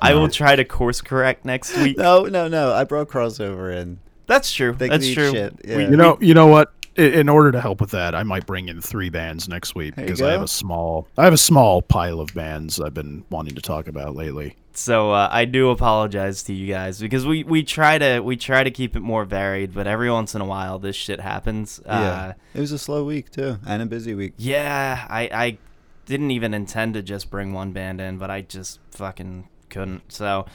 I 0.00 0.14
will 0.14 0.28
try 0.40 0.56
to 0.56 0.64
course 0.64 1.02
correct 1.02 1.44
next 1.44 1.76
week. 1.76 1.98
No, 1.98 2.24
no, 2.24 2.48
no. 2.48 2.72
I 2.72 2.84
brought 2.84 3.08
crossover 3.08 3.76
in. 3.76 3.98
That's 4.30 4.52
true. 4.52 4.72
They 4.72 4.88
That's 4.88 5.10
true. 5.12 5.32
shit, 5.32 5.54
We- 5.66 5.84
You 5.86 5.96
know, 5.96 6.16
you 6.20 6.34
know 6.34 6.46
what? 6.46 6.72
i- 6.98 7.02
in 7.02 7.28
order 7.28 7.50
to 7.52 7.60
help 7.60 7.80
with 7.80 7.90
that, 7.90 8.14
I 8.14 8.22
might 8.24 8.46
bring 8.46 8.68
in 8.68 8.80
three 8.80 9.10
bands 9.10 9.48
next 9.48 9.74
week 9.74 9.94
There 9.96 10.04
because 10.04 10.22
I 10.22 10.30
have 10.32 10.42
a 10.42 10.48
small, 10.48 11.08
I 11.18 11.24
have 11.24 11.32
a 11.32 11.38
small 11.50 11.82
pile 11.82 12.20
of 12.20 12.32
bands 12.34 12.80
I've 12.80 12.94
been 12.94 13.24
wanting 13.30 13.54
to 13.56 13.60
talk 13.62 13.88
about 13.88 14.14
lately. 14.14 14.56
So 14.72 15.10
uh, 15.12 15.28
I 15.30 15.46
do 15.46 15.70
apologize 15.70 16.42
to 16.44 16.52
you 16.54 16.72
guys 16.72 17.00
because 17.00 17.26
we, 17.26 17.42
we 17.44 17.62
try 17.64 17.98
to 17.98 18.20
we 18.20 18.36
try 18.36 18.62
to 18.62 18.70
keep 18.70 18.94
it 18.96 19.00
more 19.00 19.24
varied, 19.24 19.74
but 19.74 19.86
every 19.88 20.10
once 20.10 20.34
in 20.36 20.40
a 20.40 20.44
while 20.44 20.78
this 20.78 20.94
shit 20.96 21.20
happens. 21.20 21.80
yeah, 21.86 21.92
Uh, 22.12 22.32
it 22.54 22.60
was 22.60 22.70
a 22.72 22.78
slow 22.78 23.04
week 23.04 23.30
too, 23.30 23.58
and 23.66 23.82
a 23.82 23.86
busy 23.86 24.14
week. 24.14 24.34
yeah, 24.36 25.06
I 25.10 25.22
I 25.46 25.58
didn't 26.06 26.30
even 26.30 26.54
intend 26.54 26.94
to 26.94 27.02
just 27.02 27.30
bring 27.30 27.52
one 27.52 27.72
band 27.72 28.00
in, 28.00 28.18
but 28.18 28.30
I 28.30 28.42
just 28.42 28.78
fucking 28.92 29.48
couldn't. 29.70 30.10
So 30.12 30.46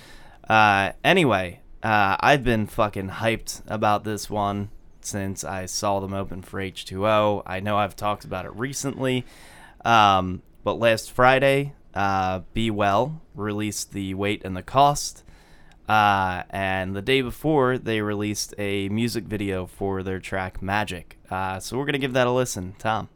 uh, 0.50 0.92
anyway, 1.04 1.60
uh, 1.86 2.18
I've 2.20 2.44
been 2.44 2.66
fucking 2.66 3.10
hyped 3.10 3.62
about 3.68 4.04
this 4.04 4.28
one 4.28 4.70
since 5.02 5.44
I 5.44 5.68
saw 5.68 6.00
them 6.00 6.16
open 6.16 6.42
for 6.42 6.60
H2O. 6.60 7.44
I 7.46 7.60
know 7.60 7.78
I've 7.78 7.96
talked 7.96 8.26
about 8.26 8.46
it 8.46 8.54
recently, 8.56 9.24
um, 9.86 10.42
but 10.64 10.80
last 10.80 11.12
Friday, 11.12 11.74
uh, 11.94 12.40
Be 12.56 12.72
Well 12.72 13.22
released 13.36 13.94
The 13.94 14.16
Weight 14.16 14.44
and 14.44 14.58
the 14.58 14.64
Cost. 14.64 15.24
Uh, 15.88 16.42
and 16.50 16.96
the 16.96 17.04
day 17.04 17.22
before, 17.22 17.78
they 17.78 18.02
released 18.02 18.56
a 18.58 18.90
music 18.90 19.26
video 19.26 19.68
for 19.68 20.02
their 20.02 20.20
track 20.20 20.64
Magic. 20.64 21.20
Uh, 21.30 21.60
so 21.60 21.78
we're 21.78 21.86
going 21.86 21.94
to 21.94 22.00
give 22.00 22.14
that 22.14 22.26
a 22.26 22.32
listen. 22.32 22.74
Tom. 22.80 23.10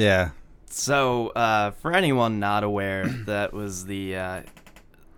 Yeah, 0.00 0.30
So, 0.64 1.28
uh, 1.28 1.72
for 1.72 1.92
anyone 1.92 2.40
not 2.40 2.64
aware, 2.64 3.06
that 3.26 3.52
was 3.52 3.84
the 3.84 4.16
uh, 4.16 4.42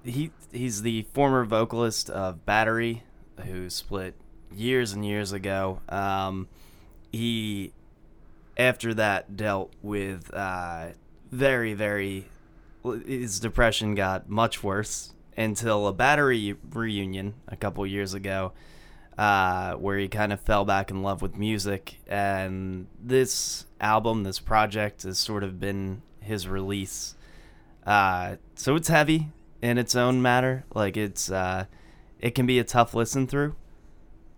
he 0.03 0.33
he's 0.51 0.83
the 0.83 1.03
former 1.15 1.45
vocalist 1.45 2.11
of 2.11 2.45
Battery, 2.45 3.05
who 3.47 3.71
split 3.71 4.17
years 4.53 4.93
and 4.93 5.07
years 5.07 5.31
ago. 5.31 5.79
Um, 5.89 6.49
he 7.13 7.73
after 8.57 8.93
that 8.95 9.37
dealt 9.37 9.73
with 9.83 10.35
uh, 10.35 10.89
very 11.31 11.75
very 11.75 12.27
his 13.07 13.39
depression 13.39 13.95
got 13.95 14.29
much 14.29 14.65
worse 14.65 15.15
until 15.37 15.87
a 15.87 15.93
Battery 15.93 16.57
reunion 16.73 17.35
a 17.47 17.55
couple 17.55 17.87
years 17.87 18.15
ago 18.15 18.53
uh, 19.19 19.75
where 19.75 19.99
he 19.99 20.09
kind 20.09 20.33
of 20.33 20.41
fell 20.41 20.65
back 20.65 20.91
in 20.91 21.03
love 21.03 21.23
with 21.23 21.37
music. 21.37 21.99
And 22.07 22.87
this 23.01 23.67
album, 23.81 24.23
this 24.23 24.39
project, 24.39 25.03
has 25.03 25.19
sort 25.19 25.45
of 25.45 25.61
been 25.61 26.03
his 26.21 26.49
release. 26.49 27.15
Uh, 27.87 28.37
so 28.55 28.77
it's 28.77 28.89
heavy 28.89 29.29
in 29.61 29.79
its 29.79 29.95
own 29.95 30.23
matter. 30.23 30.65
Like 30.75 30.97
it's, 30.97 31.31
uh, 31.31 31.67
it 32.19 32.35
can 32.35 32.47
be 32.47 32.59
a 32.59 32.65
tough 32.65 32.95
listen 32.95 33.27
through. 33.27 33.55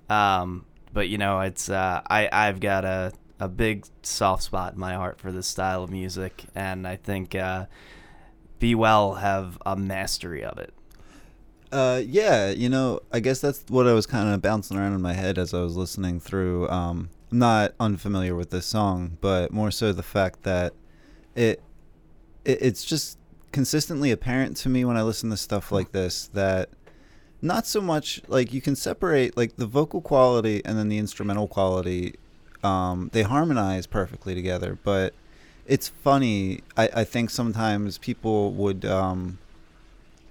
Um, 0.09 0.67
but 0.93 1.09
you 1.09 1.19
know, 1.19 1.41
it's 1.41 1.69
uh, 1.69 2.01
I 2.09 2.29
I've 2.33 2.61
got 2.61 2.85
a 2.85 3.13
a 3.41 3.49
big 3.49 3.85
soft 4.03 4.45
spot 4.45 4.75
in 4.75 4.81
my 4.81 4.95
heart 4.95 5.19
for 5.19 5.33
this 5.33 5.47
style 5.47 5.83
of 5.83 5.91
music, 5.91 6.45
and 6.55 6.87
I 6.87 6.97
think 6.97 7.35
uh, 7.35 7.67
Be 8.59 8.75
Well 8.75 9.15
have 9.15 9.59
a 9.67 9.77
mastery 9.77 10.45
of 10.45 10.59
it. 10.59 10.73
Uh, 11.73 12.01
yeah, 12.07 12.51
you 12.51 12.69
know, 12.69 13.01
I 13.13 13.21
guess 13.21 13.41
that's 13.41 13.65
what 13.69 13.87
I 13.87 13.93
was 13.93 14.07
kind 14.07 14.33
of 14.33 14.41
bouncing 14.41 14.77
around 14.77 14.95
in 14.95 15.03
my 15.03 15.13
head 15.13 15.39
as 15.39 15.53
I 15.53 15.61
was 15.61 15.77
listening 15.77 16.21
through. 16.21 16.69
Um, 16.69 17.11
I'm 17.33 17.39
not 17.39 17.75
unfamiliar 17.81 18.35
with 18.35 18.51
this 18.51 18.67
song, 18.67 19.19
but 19.21 19.53
more 19.53 19.71
so 19.71 19.93
the 19.93 20.03
fact 20.03 20.45
that 20.45 20.73
it, 21.35 21.61
it 22.45 22.59
it's 22.63 22.85
just 22.85 23.19
consistently 23.51 24.11
apparent 24.11 24.57
to 24.59 24.69
me 24.69 24.85
when 24.85 24.97
I 24.97 25.03
listen 25.03 25.31
to 25.31 25.37
stuff 25.37 25.73
like 25.73 25.93
this 25.93 26.29
that 26.35 26.71
not 27.43 27.67
so 27.67 27.81
much 27.81 28.23
like 28.29 28.53
you 28.53 28.61
can 28.61 28.75
separate 28.75 29.37
like 29.37 29.57
the 29.57 29.67
vocal 29.67 30.01
quality 30.01 30.63
and 30.65 30.79
then 30.79 30.89
the 30.89 30.99
instrumental 30.99 31.47
quality. 31.47 32.15
Um, 32.63 33.11
they 33.13 33.23
harmonize 33.23 33.87
perfectly 33.87 34.35
together, 34.35 34.79
but 34.83 35.13
it's 35.67 35.89
funny. 35.89 36.61
I, 36.77 36.89
I 36.95 37.05
think 37.05 37.31
sometimes 37.31 37.99
people 37.99 38.53
would 38.53 38.85
um, 38.85 39.39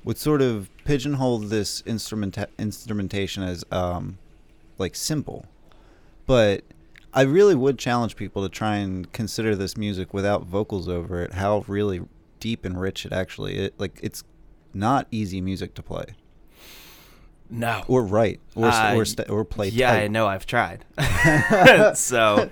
would 0.04 0.18
sort 0.18 0.42
of 0.42 0.70
pigeonhole 0.86 1.40
this 1.40 1.82
instrumenta- 1.84 2.48
instrumentation 2.60 3.44
as 3.44 3.64
um, 3.72 4.18
like 4.78 4.96
simple, 4.96 5.46
but 6.26 6.64
I 7.14 7.22
really 7.22 7.56
would 7.56 7.78
challenge 7.78 8.16
people 8.16 8.42
to 8.44 8.50
try 8.50 8.78
and 8.78 9.12
consider 9.14 9.56
this 9.56 9.78
music 9.78 10.14
without 10.14 10.46
vocals 10.46 10.90
over 10.90 11.22
it. 11.22 11.34
How 11.34 11.64
really 11.68 12.02
deep 12.40 12.66
and 12.66 12.80
rich 12.82 13.06
it 13.06 13.14
actually 13.14 13.56
it 13.58 13.74
like 13.78 13.98
it's 14.04 14.22
not 14.74 15.08
easy 15.12 15.40
music 15.40 15.74
to 15.76 15.82
play 15.82 16.04
No. 17.50 17.84
or 17.88 18.04
write 18.04 18.42
or 18.56 18.68
Uh, 18.68 18.96
or, 18.96 19.06
st- 19.06 19.30
or 19.30 19.46
play. 19.46 19.70
Yeah, 19.70 19.94
I 19.94 20.08
know. 20.10 20.28
I've 20.28 20.46
tried. 20.46 20.84
so, 21.96 22.50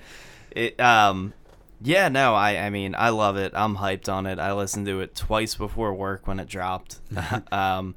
it 0.52 0.78
um, 0.80 1.34
Yeah, 1.84 2.08
no, 2.08 2.34
I 2.34 2.58
I 2.58 2.70
mean 2.70 2.94
I 2.96 3.10
love 3.10 3.36
it. 3.36 3.52
I'm 3.54 3.76
hyped 3.76 4.10
on 4.12 4.26
it. 4.26 4.38
I 4.38 4.52
listened 4.52 4.86
to 4.86 5.00
it 5.00 5.14
twice 5.14 5.54
before 5.54 5.94
work 5.94 6.26
when 6.26 6.40
it 6.40 6.48
dropped. 6.48 7.00
um, 7.52 7.94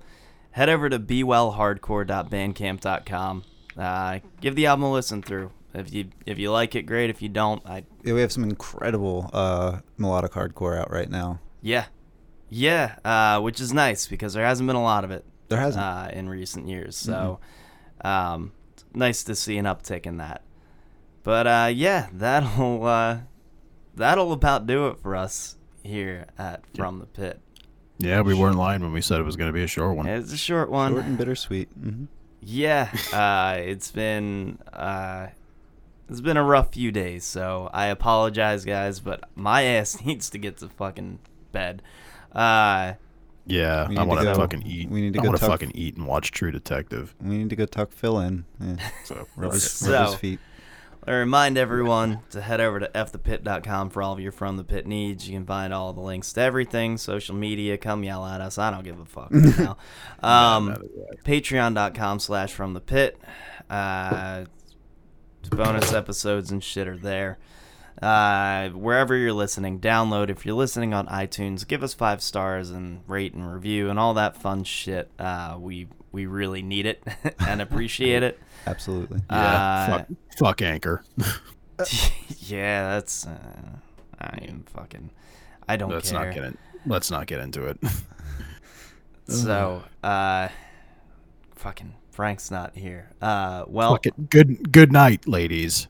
head 0.52 0.70
over 0.70 0.90
to 0.90 1.00
bewellhardcore.bandcamp.com. 1.00 3.44
Uh, 3.78 4.20
give 4.42 4.56
the 4.56 4.66
album 4.66 4.84
a 4.84 4.92
listen 4.92 5.22
through. 5.22 5.52
If 5.74 5.94
you 5.94 6.10
if 6.26 6.38
you 6.40 6.52
like 6.52 6.76
it, 6.76 6.84
great. 6.84 7.10
If 7.10 7.22
you 7.22 7.28
don't, 7.30 7.66
I 7.66 7.84
Yeah, 8.04 8.14
we 8.14 8.22
have 8.22 8.32
some 8.32 8.44
incredible 8.46 9.30
uh, 9.34 9.80
melodic 9.98 10.32
hardcore 10.32 10.80
out 10.80 10.90
right 10.92 11.10
now. 11.10 11.40
yeah, 11.62 11.86
yeah, 12.50 12.96
uh, 13.04 13.42
which 13.42 13.60
is 13.60 13.74
nice 13.74 14.08
because 14.08 14.34
there 14.34 14.46
hasn't 14.46 14.68
been 14.68 14.78
a 14.78 14.84
lot 14.84 15.04
of 15.04 15.12
it. 15.12 15.26
There 15.50 15.60
hasn't. 15.60 15.84
uh, 15.84 16.10
in 16.14 16.30
recent 16.30 16.68
years. 16.70 16.96
So, 16.96 17.40
um, 18.02 18.54
nice 18.94 19.24
to 19.26 19.36
see 19.36 19.58
an 19.58 19.66
uptick 19.66 20.06
in 20.06 20.16
that. 20.18 20.44
But 21.24 21.48
uh, 21.48 21.70
yeah, 21.74 22.08
that'll 22.14 22.86
uh, 22.86 23.18
that'll 23.96 24.32
about 24.34 24.68
do 24.68 24.88
it 24.88 25.00
for 25.00 25.16
us 25.16 25.56
here 25.84 26.26
at 26.38 26.62
From 26.76 27.00
the 27.00 27.06
Pit. 27.06 27.40
Yeah, 27.98 28.22
we 28.22 28.34
weren't 28.34 28.58
lying 28.58 28.82
when 28.82 28.92
we 28.92 29.02
said 29.02 29.20
it 29.20 29.24
was 29.24 29.36
going 29.38 29.50
to 29.50 29.54
be 29.54 29.64
a 29.64 29.68
short 29.68 29.96
one. 29.96 30.06
It's 30.08 30.34
a 30.34 30.38
short 30.38 30.70
one. 30.70 30.94
Short 30.94 31.06
and 31.06 31.18
bittersweet. 31.18 31.70
hmm 31.70 32.06
Yeah, 32.42 32.90
uh, 33.14 33.58
it's 33.62 33.90
been 33.92 34.60
uh, 34.74 35.28
it's 36.10 36.22
been 36.22 36.38
a 36.38 36.44
rough 36.44 36.74
few 36.74 36.92
days, 36.92 37.24
so 37.24 37.70
I 37.74 37.86
apologize, 37.88 38.66
guys, 38.66 39.00
but 39.00 39.24
my 39.36 39.64
ass 39.64 40.02
needs 40.06 40.30
to 40.32 40.38
get 40.38 40.58
to 40.58 40.68
fucking 40.70 41.20
bed. 41.52 41.82
Uh, 42.34 42.94
Yeah, 43.48 43.88
We 43.88 43.96
I 43.98 44.04
need 44.04 44.04
to 44.04 44.06
want 44.08 44.20
to 44.22 44.26
go- 44.26 44.36
fucking 44.36 44.64
eat. 44.68 44.90
we 44.90 45.02
need 45.02 45.14
to 45.14 45.20
I 45.20 45.24
go 45.24 45.30
want 45.30 45.40
to 45.40 45.46
fucking 45.48 45.72
eat 45.76 45.96
and 45.98 46.06
watch 46.06 46.32
True 46.32 46.52
Detective. 46.52 47.16
We 47.22 47.38
need 47.38 47.50
to 47.52 47.56
go 47.56 47.66
tuck 47.66 47.92
Phil 47.92 48.20
in. 48.20 48.44
Yeah. 48.60 48.76
So 49.06 49.26
Rub 49.38 49.54
his, 49.54 49.72
So- 49.72 49.92
rub 49.94 50.06
his 50.08 50.16
feet. 50.16 50.40
I 51.08 51.12
remind 51.12 51.58
everyone 51.58 52.22
to 52.32 52.42
head 52.42 52.60
over 52.60 52.80
to 52.80 52.88
fthepit.com 52.88 53.92
for 53.92 54.02
all 54.02 54.14
of 54.14 54.20
your 54.20 54.32
From 54.32 54.58
the 54.58 54.64
Pit 54.64 54.88
needs. 54.88 55.28
You 55.28 55.36
can 55.38 55.46
find 55.46 55.72
all 55.74 55.94
the 55.94 56.02
links 56.02 56.34
to 56.34 56.42
everything, 56.42 56.98
social 56.98 57.36
media. 57.36 57.78
Come 57.78 58.04
yell 58.04 58.26
at 58.26 58.42
us. 58.42 58.58
I 58.58 58.72
don't 58.72 58.84
give 58.84 59.00
a 59.00 59.06
fuck 59.06 59.30
right 59.32 59.58
now. 59.60 59.78
Um, 60.24 60.76
Patreon.com 61.24 62.20
slash 62.20 62.54
From 62.54 62.74
the 62.74 62.82
Pit. 62.82 63.20
Uh, 63.70 64.46
bonus 65.52 65.94
episodes 65.94 66.52
and 66.52 66.64
shit 66.64 66.88
are 66.88 66.98
there. 66.98 67.38
Uh, 68.02 68.70
wherever 68.70 69.16
you're 69.16 69.32
listening, 69.32 69.80
download. 69.80 70.30
If 70.30 70.46
you're 70.46 70.56
listening 70.56 70.94
on 70.94 71.08
iTunes, 71.08 71.66
give 71.68 71.84
us 71.84 71.94
five 71.94 72.22
stars 72.22 72.70
and 72.72 73.02
rate 73.08 73.34
and 73.34 73.54
review 73.54 73.90
and 73.90 73.98
all 74.00 74.16
that 74.16 74.36
fun 74.42 74.64
shit. 74.64 75.10
Uh, 75.18 75.56
we 75.60 75.88
we 76.16 76.26
really 76.26 76.62
need 76.62 76.86
it 76.86 77.04
and 77.40 77.62
appreciate 77.62 78.24
it. 78.24 78.40
Absolutely. 78.66 79.22
Yeah, 79.30 79.36
Uh, 79.38 79.88
fuck, 79.98 80.08
fuck 80.38 80.62
Anchor. 80.62 81.04
yeah, 82.40 82.94
that's. 82.96 83.28
Uh, 83.28 83.78
I 84.20 84.40
am 84.48 84.64
fucking. 84.68 85.12
I 85.68 85.76
don't 85.76 85.90
let's 85.92 86.10
care. 86.12 86.26
not 86.26 86.34
get 86.34 86.44
in. 86.46 86.58
Let's 86.86 87.12
not 87.12 87.28
get 87.28 87.42
into 87.42 87.66
it. 87.66 87.78
So, 89.28 89.84
uh, 90.04 90.48
fucking 91.56 91.96
Frank's 92.12 92.50
not 92.52 92.76
here. 92.78 93.10
Uh, 93.22 93.66
well, 93.68 93.94
Fuck 93.94 94.06
it. 94.06 94.30
Good 94.30 94.72
good 94.72 94.92
night, 94.92 95.28
ladies. 95.28 95.88